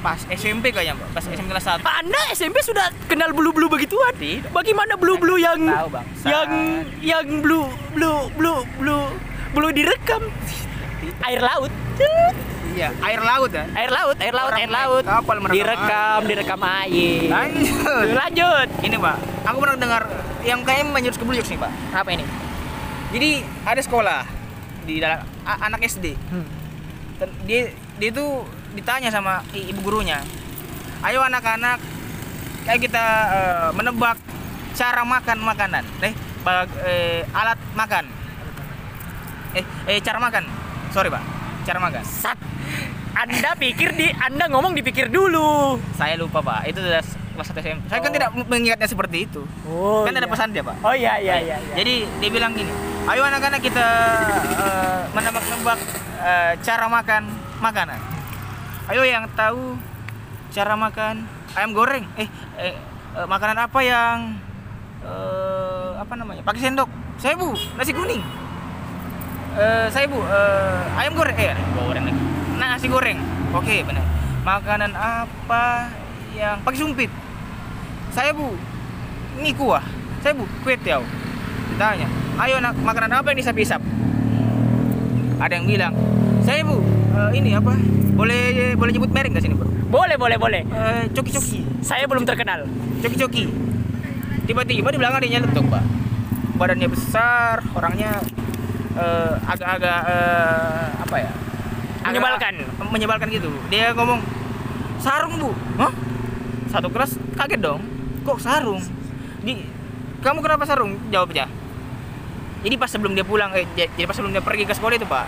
pas 0.00 0.16
SMP 0.28 0.68
kayaknya 0.68 0.96
pak. 0.96 1.08
Pas 1.12 1.24
SMP 1.26 1.48
kelas 1.50 1.64
satu. 1.66 1.80
Anda 1.82 2.20
SMP 2.30 2.60
sudah 2.60 2.88
kenal 3.04 3.32
blue-blue 3.32 3.68
begituan? 3.68 4.12
Tidak. 4.14 4.48
Bagaimana 4.48 4.96
blue-blue 4.96 5.36
yang 5.36 5.60
Tahu, 5.60 5.88
Bang. 5.90 6.04
yang 6.22 6.48
yang 7.00 7.26
blue 7.40 7.68
blue 7.90 8.28
blue 8.32 8.60
blue 8.76 9.04
blue 9.50 9.72
direkam 9.72 10.24
air 11.22 11.40
laut 11.40 11.72
Iya. 12.70 12.94
Air 13.02 13.20
laut 13.20 13.50
ya. 13.50 13.64
air 13.74 13.90
laut 13.90 14.16
air 14.16 14.30
laut 14.30 14.48
Orang 14.48 14.62
air 14.62 14.70
laut 14.70 15.04
kapal 15.04 15.36
merekam 15.36 15.58
direkam 15.58 16.18
direkam 16.24 16.60
air 16.62 17.28
Lanjut. 17.28 18.06
lanjut 18.14 18.68
Ini 18.80 18.96
pak. 18.96 19.16
Aku 19.42 19.56
pernah 19.58 19.76
dengar 19.76 20.02
yang 20.44 20.60
kayaknya 20.64 20.86
menjurus 20.92 21.18
ke 21.20 21.24
nih 21.24 21.58
pak. 21.60 21.72
apa 21.92 22.10
ini 22.12 22.24
Jadi 23.10 23.30
ada 23.66 23.80
sekolah 23.82 24.20
di 24.86 25.02
dalam 25.02 25.26
anak 25.44 25.82
SD. 25.82 26.14
Hmm. 26.30 26.46
Dia 27.44 27.74
dia 27.98 28.08
itu 28.14 28.46
ditanya 28.78 29.10
sama 29.10 29.42
ibu 29.52 29.80
gurunya. 29.82 30.22
Ayo 31.02 31.18
anak-anak 31.26 31.82
kayak 32.64 32.80
kita 32.86 33.04
eh, 33.34 33.68
menebak 33.74 34.16
cara 34.78 35.02
makan 35.02 35.38
makanan. 35.42 35.84
Eh, 36.06 36.14
bag- 36.46 36.78
eh, 36.86 37.26
alat 37.34 37.58
makan. 37.74 38.04
Eh, 39.58 39.64
eh 39.90 39.98
cara 39.98 40.22
makan. 40.22 40.46
Sorry, 40.94 41.10
Pak. 41.10 41.22
Cara 41.66 41.78
makan. 41.82 42.02
Sat. 42.06 42.38
anda 43.10 43.58
pikir 43.58 43.90
di 43.98 44.06
anda 44.16 44.46
ngomong 44.46 44.70
dipikir 44.72 45.10
dulu 45.10 45.76
Saya 45.98 46.14
lupa, 46.14 46.40
Pak. 46.40 46.70
Itu 46.70 46.78
sudah 46.78 47.02
kelas 47.40 47.56
1 47.56 47.64
SMP. 47.64 47.82
Saya 47.88 48.00
kan 48.04 48.12
Oh. 48.12 48.16
tidak 48.20 48.30
mengingatnya 48.44 48.84
seperti 48.84 49.16
itu. 49.24 49.42
oh 49.64 50.04
kan 50.04 50.12
ada 50.12 50.28
pesan 50.28 50.52
dia, 50.52 50.60
Pak. 50.60 50.76
oh 50.84 50.92
iya 50.92 51.16
iya 51.16 51.40
iya, 51.40 51.56
iya. 51.56 51.74
Jadi 51.74 51.94
dia 52.20 52.28
bilang 52.30 52.52
gini, 52.52 52.68
ayo 53.08 53.24
anak-anak 53.24 53.64
kita 53.64 53.86
eh, 54.64 55.00
menebak-nebak 55.16 55.78
eh, 56.20 56.52
cara 56.60 56.86
makan 56.86 57.22
makanan. 57.58 58.00
Ayo 58.92 59.02
yang 59.08 59.24
tahu 59.32 59.80
cara 60.52 60.76
makan 60.76 61.24
ayam 61.56 61.72
goreng. 61.72 62.04
Eh, 62.20 62.28
eh, 62.60 62.76
eh, 63.16 63.26
makanan 63.26 63.56
apa 63.56 63.80
yang 63.80 64.36
eh, 65.00 65.90
apa 65.96 66.12
namanya? 66.12 66.44
Pakai 66.44 66.60
sendok. 66.60 66.90
Saya 67.16 67.36
bu, 67.36 67.56
nasi 67.76 67.92
kuning. 67.96 68.20
Eh, 69.56 69.86
saya 69.88 70.04
bu, 70.04 70.20
eh, 70.20 71.00
ayam 71.00 71.16
goreng. 71.16 71.36
Eh, 71.36 71.56
ayam 71.56 71.70
goreng 71.78 72.04
lagi. 72.04 72.20
Nasi 72.60 72.86
goreng. 72.86 73.18
Oke, 73.50 73.80
benar. 73.82 74.04
Makanan 74.40 74.92
apa 74.92 75.88
yang 76.32 76.60
pakai 76.60 76.78
sumpit? 76.78 77.10
Saya 78.10 78.30
bu, 78.34 78.50
mie 79.38 79.54
kuah. 79.54 79.82
Saya 80.20 80.34
bu, 80.34 80.44
kue 80.60 80.74
tiaw. 80.76 81.00
Ditanya, 81.70 82.08
ayo 82.38 82.58
nak 82.58 82.74
makanan 82.76 83.10
apa 83.14 83.32
yang 83.32 83.38
disap-isap? 83.40 83.80
Ada 85.40 85.56
yang 85.56 85.64
bilang, 85.64 85.94
saya 86.42 86.60
bu, 86.60 86.82
eh, 87.10 87.30
ini 87.32 87.56
apa? 87.56 87.72
Boleh 88.12 88.76
boleh 88.76 88.92
nyebut 88.92 89.08
merek 89.08 89.32
nggak 89.32 89.40
sini 89.40 89.56
bro? 89.56 89.64
boleh 89.90 90.14
boleh 90.14 90.38
boleh 90.38 90.62
Eh, 90.62 91.02
coki-coki, 91.10 91.66
saya 91.80 92.04
belum 92.06 92.22
terkenal 92.22 92.62
coki-coki. 93.00 93.48
Tiba-tiba 94.44 94.86
di 94.86 94.98
belakang 95.00 95.18
dia 95.24 95.40
nyeletuk 95.40 95.66
pak. 95.66 95.82
Badannya 96.54 96.86
besar, 96.86 97.64
orangnya 97.72 98.20
eh, 98.92 99.34
agak-agak 99.40 100.00
eh, 100.04 100.86
apa 101.00 101.16
ya? 101.16 101.30
Agak- 102.00 102.12
Menyebalkan. 102.12 102.54
menyebalkan 102.86 103.28
gitu. 103.32 103.48
Dia 103.66 103.96
ngomong, 103.96 104.20
sarung 105.00 105.40
bu, 105.40 105.50
Hah? 105.80 105.92
Satu 106.68 106.86
kelas 106.86 107.16
kaget 107.34 107.58
dong. 107.58 107.80
Kok 108.20 108.38
sarung? 108.38 108.80
Di, 109.40 109.64
kamu 110.20 110.38
kenapa 110.44 110.68
sarung? 110.68 110.96
Jawabnya. 111.08 111.48
Jadi 112.60 112.74
pas 112.76 112.92
sebelum 112.92 113.16
dia 113.16 113.24
pulang, 113.24 113.48
eh, 113.56 113.64
jadi 113.72 114.04
pas 114.04 114.12
sebelum 114.12 114.36
dia 114.36 114.44
pergi 114.44 114.68
ke 114.68 114.76
sekolah 114.76 114.94
itu 115.00 115.08
pak, 115.08 115.24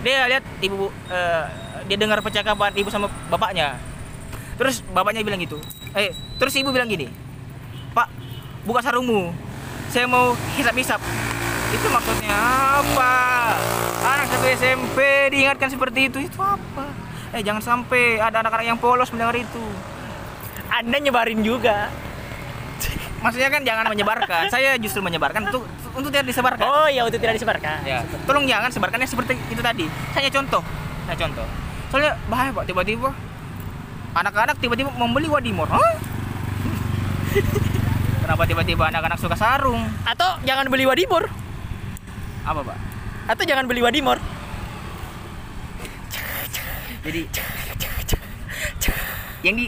dia 0.00 0.24
lihat 0.32 0.44
ibu, 0.64 0.88
eh, 1.12 1.44
dia 1.84 1.96
dengar 2.00 2.24
percakapan 2.24 2.72
ibu 2.72 2.88
sama 2.88 3.12
bapaknya. 3.28 3.76
Terus 4.56 4.80
bapaknya 4.88 5.20
bilang 5.20 5.44
gitu, 5.44 5.60
eh, 5.92 6.16
terus 6.40 6.56
ibu 6.56 6.72
bilang 6.72 6.88
gini, 6.88 7.08
Pak, 7.92 8.08
buka 8.64 8.80
sarungmu, 8.80 9.28
saya 9.92 10.08
mau 10.08 10.32
hisap-hisap. 10.56 11.00
Itu 11.70 11.86
maksudnya 11.92 12.36
apa? 12.80 13.12
Anak 14.00 14.26
satu 14.32 14.46
SMP 14.48 15.28
diingatkan 15.36 15.68
seperti 15.68 16.08
itu, 16.08 16.18
itu 16.24 16.38
apa? 16.40 16.88
Eh 17.36 17.44
jangan 17.44 17.60
sampai 17.60 18.18
ada 18.18 18.40
anak-anak 18.40 18.66
yang 18.66 18.80
polos 18.80 19.12
mendengar 19.12 19.36
itu. 19.36 19.64
anda 20.70 21.02
nyebarin 21.02 21.42
juga 21.42 21.90
Maksudnya 23.20 23.48
kan 23.52 23.60
jangan 23.62 23.84
menyebarkan. 23.92 24.48
Saya 24.48 24.80
justru 24.80 25.04
menyebarkan 25.04 25.52
untuk 25.52 25.68
untuk 25.92 26.08
tidak 26.08 26.32
disebarkan. 26.32 26.64
oh 26.64 26.88
ya 26.88 27.04
untuk 27.04 27.20
tidak 27.20 27.36
disebarkan 27.36 27.84
Ya, 27.84 28.00
tolong 28.24 28.48
jangan 28.48 28.72
sebarkannya 28.72 29.04
seperti 29.04 29.36
itu 29.52 29.60
tadi. 29.60 29.84
Hanya 30.16 30.30
contoh, 30.32 30.62
saya 31.04 31.16
contoh. 31.20 31.46
Soalnya 31.92 32.16
bahaya 32.32 32.50
pak, 32.54 32.64
tiba-tiba 32.64 33.10
anak-anak 34.10 34.56
tiba-tiba 34.58 34.90
membeli 34.96 35.28
wadimor. 35.28 35.68
Hah? 35.68 35.94
Kenapa 38.24 38.42
tiba-tiba 38.46 38.86
anak-anak 38.88 39.18
suka 39.18 39.34
sarung? 39.34 39.82
atau 40.06 40.38
jangan 40.46 40.70
beli 40.70 40.86
wadimor 40.86 41.26
Apa 42.46 42.62
pak? 42.62 42.78
atau 43.26 43.42
jangan 43.42 43.66
beli 43.66 43.82
wadimor 43.82 44.18
Jadi 47.02 47.26
yang 49.40 49.56
di 49.56 49.66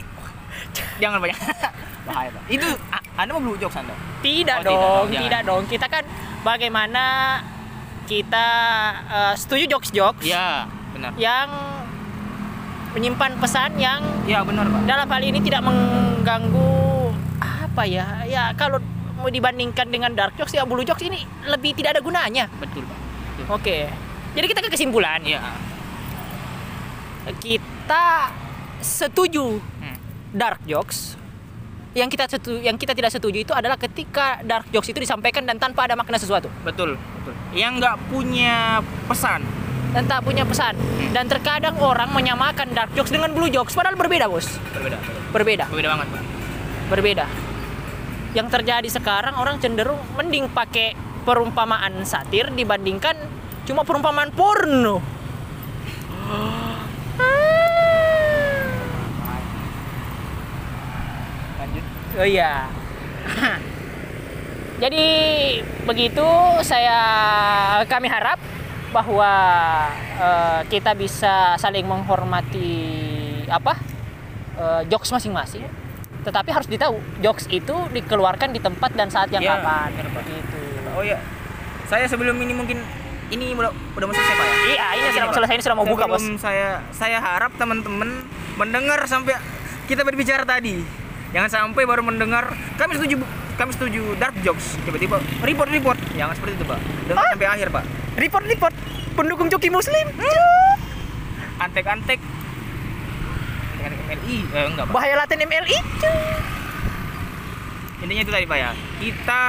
jangan 1.01 1.19
banyak 1.19 1.39
bahaya 2.07 2.29
pak. 2.31 2.43
Itu 2.47 2.69
anda 3.15 3.31
mau 3.31 3.43
blue 3.43 3.57
jokes 3.57 3.77
anda? 3.77 3.93
Tidak 4.19 4.57
Oh, 4.57 4.63
tidak 4.63 4.81
dong, 4.81 5.07
tidak, 5.09 5.23
jangan. 5.23 5.43
dong. 5.45 5.63
Kita 5.67 5.87
kan 5.87 6.05
bagaimana 6.43 7.05
kita 8.05 8.47
eh, 9.05 9.35
setuju 9.35 9.65
jokes-jokes 9.71 10.25
Ya 10.25 10.65
benar. 10.91 11.13
yang 11.17 11.49
menyimpan 12.93 13.37
pesan 13.37 13.77
yang 13.77 14.01
Ya 14.23 14.41
benar 14.43 14.65
pak. 14.65 14.85
dalam 14.85 15.07
hal 15.07 15.23
ini 15.23 15.41
tidak 15.41 15.63
mengganggu 15.63 17.13
apa 17.41 17.83
ya? 17.83 18.21
Ya 18.23 18.53
kalau 18.53 18.81
mau 19.15 19.29
dibandingkan 19.29 19.87
dengan 19.87 20.13
dark 20.13 20.35
jokes 20.35 20.51
ya 20.51 20.63
blue 20.63 20.83
jokes 20.83 21.01
ini 21.01 21.21
lebih 21.47 21.73
tidak 21.73 21.95
ada 21.95 22.03
gunanya. 22.03 22.51
Betul, 22.55 22.83
Pak. 22.83 22.99
Betul. 23.33 23.45
Oke. 23.51 23.79
Jadi 24.33 24.47
kita 24.47 24.61
ke 24.61 24.69
kesimpulan. 24.69 25.23
Iya. 25.23 25.41
Kita 27.35 28.29
setuju 28.79 29.63
Hmm. 29.79 29.97
dark 30.33 30.59
jokes. 30.65 31.15
Yang 31.93 32.09
kita 32.17 32.25
setuju, 32.25 32.59
yang 32.65 32.77
kita 32.81 32.97
tidak 32.97 33.13
setuju 33.13 33.45
itu 33.45 33.53
adalah 33.53 33.77
ketika 33.77 34.41
dark 34.41 34.65
jokes 34.73 34.89
itu 34.89 34.97
disampaikan 34.97 35.45
dan 35.45 35.61
tanpa 35.61 35.85
ada 35.85 35.93
makna 35.93 36.17
sesuatu 36.17 36.49
Betul, 36.65 36.97
betul. 36.97 37.35
Yang 37.53 37.73
nggak 37.85 37.97
punya 38.09 38.81
pesan. 39.09 39.45
dan 39.93 40.09
tak 40.09 40.25
punya 40.25 40.41
pesan. 40.49 40.73
Dan 41.13 41.29
terkadang 41.29 41.77
orang 41.77 42.09
menyamakan 42.17 42.73
dark 42.73 42.89
jokes 42.97 43.13
dengan 43.13 43.29
blue 43.37 43.53
jokes 43.53 43.77
padahal 43.77 43.93
berbeda, 43.93 44.25
Bos. 44.25 44.49
Berbeda. 44.73 44.97
Berbeda. 45.37 45.65
Berbeda 45.69 45.89
banget, 45.93 46.07
Pak. 46.09 46.23
Berbeda. 46.89 47.27
Yang 48.33 48.49
terjadi 48.49 48.89
sekarang 48.89 49.37
orang 49.37 49.61
cenderung 49.61 50.01
mending 50.17 50.49
pakai 50.49 50.97
perumpamaan 51.29 52.09
satir 52.09 52.49
dibandingkan 52.49 53.21
cuma 53.69 53.85
perumpamaan 53.85 54.33
porno. 54.33 55.05
Lanjut. 61.61 61.85
Oh 62.19 62.27
iya. 62.27 62.69
Jadi 64.83 65.07
begitu 65.87 66.27
saya 66.67 66.99
kami 67.87 68.11
harap 68.11 68.37
bahwa 68.93 69.33
eh, 70.21 70.61
kita 70.69 70.93
bisa 70.93 71.57
saling 71.57 71.87
menghormati 71.89 72.75
apa 73.49 73.79
eh, 74.59 74.83
jokes 74.91 75.09
masing-masing. 75.15 75.65
Tetapi 76.23 76.51
harus 76.55 76.69
ditahu 76.71 76.99
jokes 77.19 77.49
itu 77.51 77.75
dikeluarkan 77.91 78.55
di 78.55 78.61
tempat 78.63 78.95
dan 78.95 79.11
saat 79.11 79.33
yang 79.33 79.43
Iya, 79.43 79.59
kapan. 79.59 79.91
Gitu. 80.29 80.61
Oh 80.95 81.03
iya. 81.03 81.19
Saya 81.89 82.07
sebelum 82.07 82.37
ini 82.39 82.53
mungkin 82.55 82.79
ini 83.33 83.57
udah 83.57 83.73
udah 83.97 84.07
mau 84.07 84.15
selesai, 84.15 84.35
Pak 84.37 84.45
ya? 84.45 84.57
Iya, 84.69 84.87
ini 84.93 85.09
sudah 85.17 85.27
mau 85.27 85.35
selesai, 85.35 85.55
ini 85.57 85.65
sudah 85.65 85.79
mau 85.81 85.87
buka, 85.89 86.05
Bos. 86.05 86.25
Saya 86.37 86.85
saya 86.93 87.19
harap 87.19 87.57
teman-teman 87.57 88.29
mendengar 88.61 89.01
sampai 89.09 89.41
kita 89.89 90.05
berbicara 90.05 90.45
tadi. 90.45 91.02
Jangan 91.33 91.49
sampai 91.49 91.83
baru 91.83 92.03
mendengar 92.03 92.45
kami 92.77 92.95
setuju 92.95 93.17
kami 93.55 93.71
setuju 93.71 94.17
dark 94.17 94.37
jokes 94.41 94.77
tiba-tiba 94.83 95.17
report 95.41 95.69
report 95.69 95.99
jangan 96.13 96.33
seperti 96.33 96.55
itu 96.55 96.65
pak 96.65 96.79
dengar 97.05 97.25
sampai 97.27 97.49
akhir 97.49 97.69
pak 97.69 97.85
Report 98.15 98.45
report 98.45 98.75
pendukung 99.13 99.49
Coki 99.49 99.69
Muslim. 99.69 100.07
antek-antek 101.59 102.19
antek-antek 102.19 102.21
MLI 104.11 104.37
eh, 104.47 104.65
enggak 104.67 104.85
pak 104.85 104.93
Bahaya 104.93 105.15
laten 105.17 105.39
MLI. 105.39 105.79
intinya 107.99 108.21
itu 108.21 108.33
tadi 108.33 108.45
pak 108.45 108.59
ya 108.59 108.71
kita 108.99 109.43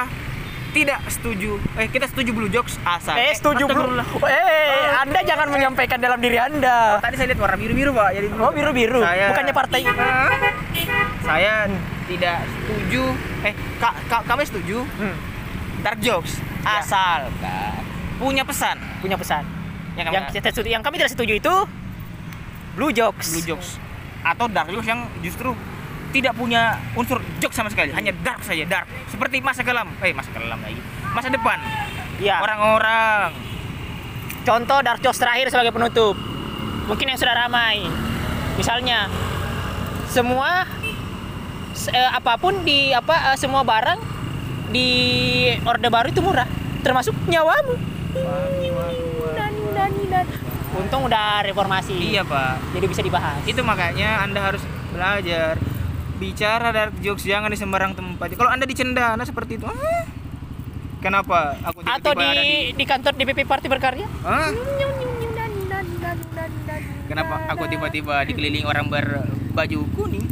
tidak 0.70 1.00
setuju 1.06 1.50
eh 1.74 1.86
kita 1.86 2.06
setuju 2.06 2.30
blue 2.30 2.48
jokes 2.48 2.78
asal 2.82 3.14
Eh, 3.14 3.30
setuju 3.32 3.64
belum? 3.64 3.94
astagfirullah. 3.94 4.06
Eh, 4.26 4.86
Anda 4.96 5.20
jangan 5.22 5.48
menyampaikan 5.48 5.98
dalam 5.98 6.18
diri 6.18 6.34
Anda. 6.36 6.98
tadi 6.98 7.14
saya 7.14 7.28
lihat 7.28 7.40
warna 7.40 7.56
biru-biru 7.56 7.90
pak 7.90 8.08
jadi 8.10 8.26
Oh, 8.34 8.50
biru-biru. 8.50 9.00
Saya- 9.00 9.30
Bukannya 9.30 9.54
partai. 9.54 9.80
Saya 11.24 11.64
tidak 12.04 12.38
setuju 12.44 13.02
eh 13.42 13.54
ka- 13.76 13.96
ka- 14.06 14.24
kami 14.24 14.44
setuju 14.44 14.84
Hmm, 14.94 15.16
dark 15.80 15.98
jokes 15.98 16.36
Ya. 16.60 16.80
asalkan 16.80 17.80
punya 18.16 18.40
pesan 18.42 18.76
punya 18.98 19.16
pesan. 19.16 19.44
yang 19.94 20.10
Yang 20.10 20.26
kami 20.26 20.34
kita 20.34 20.48
setuju, 20.50 20.68
yang 20.68 20.82
kami 20.82 20.94
tidak 20.96 21.12
setuju 21.12 21.32
itu 21.34 21.54
blue 22.74 22.90
jokes. 22.90 23.30
blue 23.30 23.46
jokes 23.46 23.78
atau 24.22 24.46
dark 24.46 24.68
jokes 24.68 24.84
yang 24.84 25.06
justru 25.20 25.54
tidak 26.10 26.32
punya 26.32 26.76
unsur 26.92 27.18
jokes 27.36 27.54
sama 27.54 27.68
sekali 27.68 27.90
hanya 27.90 28.12
dark 28.16 28.40
saja 28.40 28.64
dark 28.64 28.84
seperti 29.06 29.38
masa 29.38 29.62
kelam 29.62 29.88
eh 29.98 30.10
masa 30.10 30.30
kelam 30.30 30.58
lagi 30.58 30.80
masa 31.06 31.28
depan 31.28 31.58
Ya. 32.16 32.38
orang-orang 32.38 33.32
Contoh 34.42 34.78
dark 34.78 35.00
jokes 35.00 35.16
terakhir 35.16 35.48
sebagai 35.48 35.72
penutup. 35.72 36.12
Mungkin 36.84 37.06
yang 37.06 37.16
sudah 37.16 37.32
ramai. 37.34 37.80
Misalnya 38.54 39.08
semua 40.06 40.68
se- 40.68 40.73
eh, 41.90 42.10
apa 42.10 42.38
pun 42.38 42.62
di 42.62 42.90
apa 42.90 43.34
eh, 43.34 43.38
semua 43.38 43.62
barang 43.62 43.98
di 44.70 44.88
Orde 45.62 45.88
Baru 45.90 46.08
itu 46.10 46.22
murah, 46.22 46.46
termasuk 46.80 47.14
nyawamu. 47.26 47.74
Untung 50.74 51.06
udah 51.06 51.46
reformasi. 51.46 51.94
iya 51.94 52.26
pak 52.26 52.58
Jadi 52.74 52.86
bisa 52.90 52.98
dibahas. 52.98 53.38
itu 53.46 53.62
makanya 53.62 54.26
anda 54.26 54.42
harus 54.42 54.58
belajar 54.90 55.54
bicara 56.18 56.70
dark 56.70 56.94
jokes 56.98 57.22
jangan 57.26 57.50
di 57.50 57.58
sembarang 57.58 57.94
tempat 57.94 58.34
kalau 58.34 58.50
anda 58.50 58.66
di 58.66 58.74
cendana 58.74 59.22
seperti 59.22 59.58
itu 59.58 59.66
ah, 59.66 60.02
kenapa 60.98 61.58
aku 61.62 61.82
tiba-tiba 61.82 61.98
Atau 61.98 62.12
di, 62.14 62.26
ada 62.26 62.42
di 62.42 62.56
di 62.74 62.84
kantor 62.86 63.12
DPP 63.14 63.38
Partai 63.46 63.68
Berkarya? 63.70 64.06
Kenapa 67.04 67.34
aku 67.52 67.64
tiba-tiba 67.68 68.24
dikelilingi 68.24 68.66
orang 68.66 68.88
berbaju 68.88 69.78
kuning? 69.94 70.23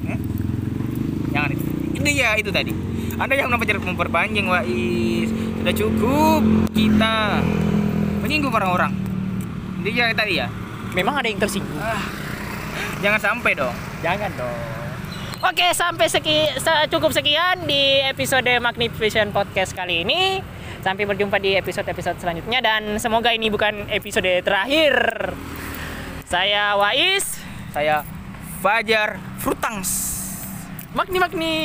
Jangan 1.33 1.51
itu 1.93 2.09
ya 2.09 2.37
itu 2.37 2.49
tadi 2.49 2.73
anda 3.15 3.33
jangan 3.33 3.57
memper- 3.57 3.83
memperpanjang 3.83 4.47
Wais 4.47 5.29
sudah 5.59 5.75
cukup 5.75 6.41
kita 6.71 7.41
menyinggung 8.21 8.51
orang-orang 8.51 8.93
itu 9.81 9.91
ya 9.93 10.13
tadi 10.13 10.39
ya 10.39 10.49
Memang 10.93 11.17
ada 11.17 11.25
yang 11.25 11.41
tersinggung. 11.41 11.81
ah, 11.81 12.05
jangan 13.01 13.17
sampai 13.19 13.57
dong 13.57 13.73
Jangan 14.03 14.29
dong. 14.35 14.61
Oke, 15.43 15.73
sampai 15.73 16.07
seki, 16.07 16.55
se- 16.55 16.87
cukup 16.87 17.11
sekian 17.11 17.65
di 17.65 17.99
episode 17.99 18.47
Magnificent 18.59 19.31
Podcast 19.31 19.73
kali 19.73 20.03
ini. 20.03 20.39
Sampai 20.79 21.03
berjumpa 21.03 21.39
di 21.39 21.55
episode-episode 21.55 22.19
selanjutnya 22.19 22.59
dan 22.59 22.99
semoga 22.99 23.31
ini 23.31 23.47
bukan 23.47 23.87
episode 23.89 24.27
terakhir. 24.43 24.95
Saya 26.23 26.75
Wais, 26.75 27.43
saya 27.71 28.07
Fajar 28.59 29.19
Frutangs 29.39 30.22
Magni 30.93 31.19
Magni. 31.19 31.57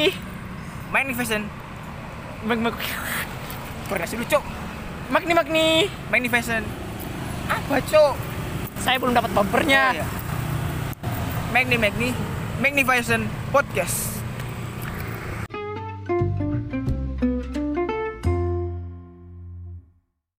Magnificent 0.87 1.43
Mag- 2.47 2.63
mag- 2.63 2.79
koordinasi 3.91 4.15
lu 4.15 4.23
cok 4.23 4.43
Magni 5.11 5.33
Magni. 5.35 5.67
Magnificent 6.07 6.63
apa 7.47 7.79
cok 7.83 8.15
Saya 8.79 8.95
belum 8.99 9.11
dapat 9.11 9.31
bumpernya. 9.35 9.83
Oh, 9.91 9.97
iya. 9.99 10.05
Magni 11.51 11.75
Magni 11.75 12.09
Magnificent 12.59 13.27
Podcast 13.51 14.16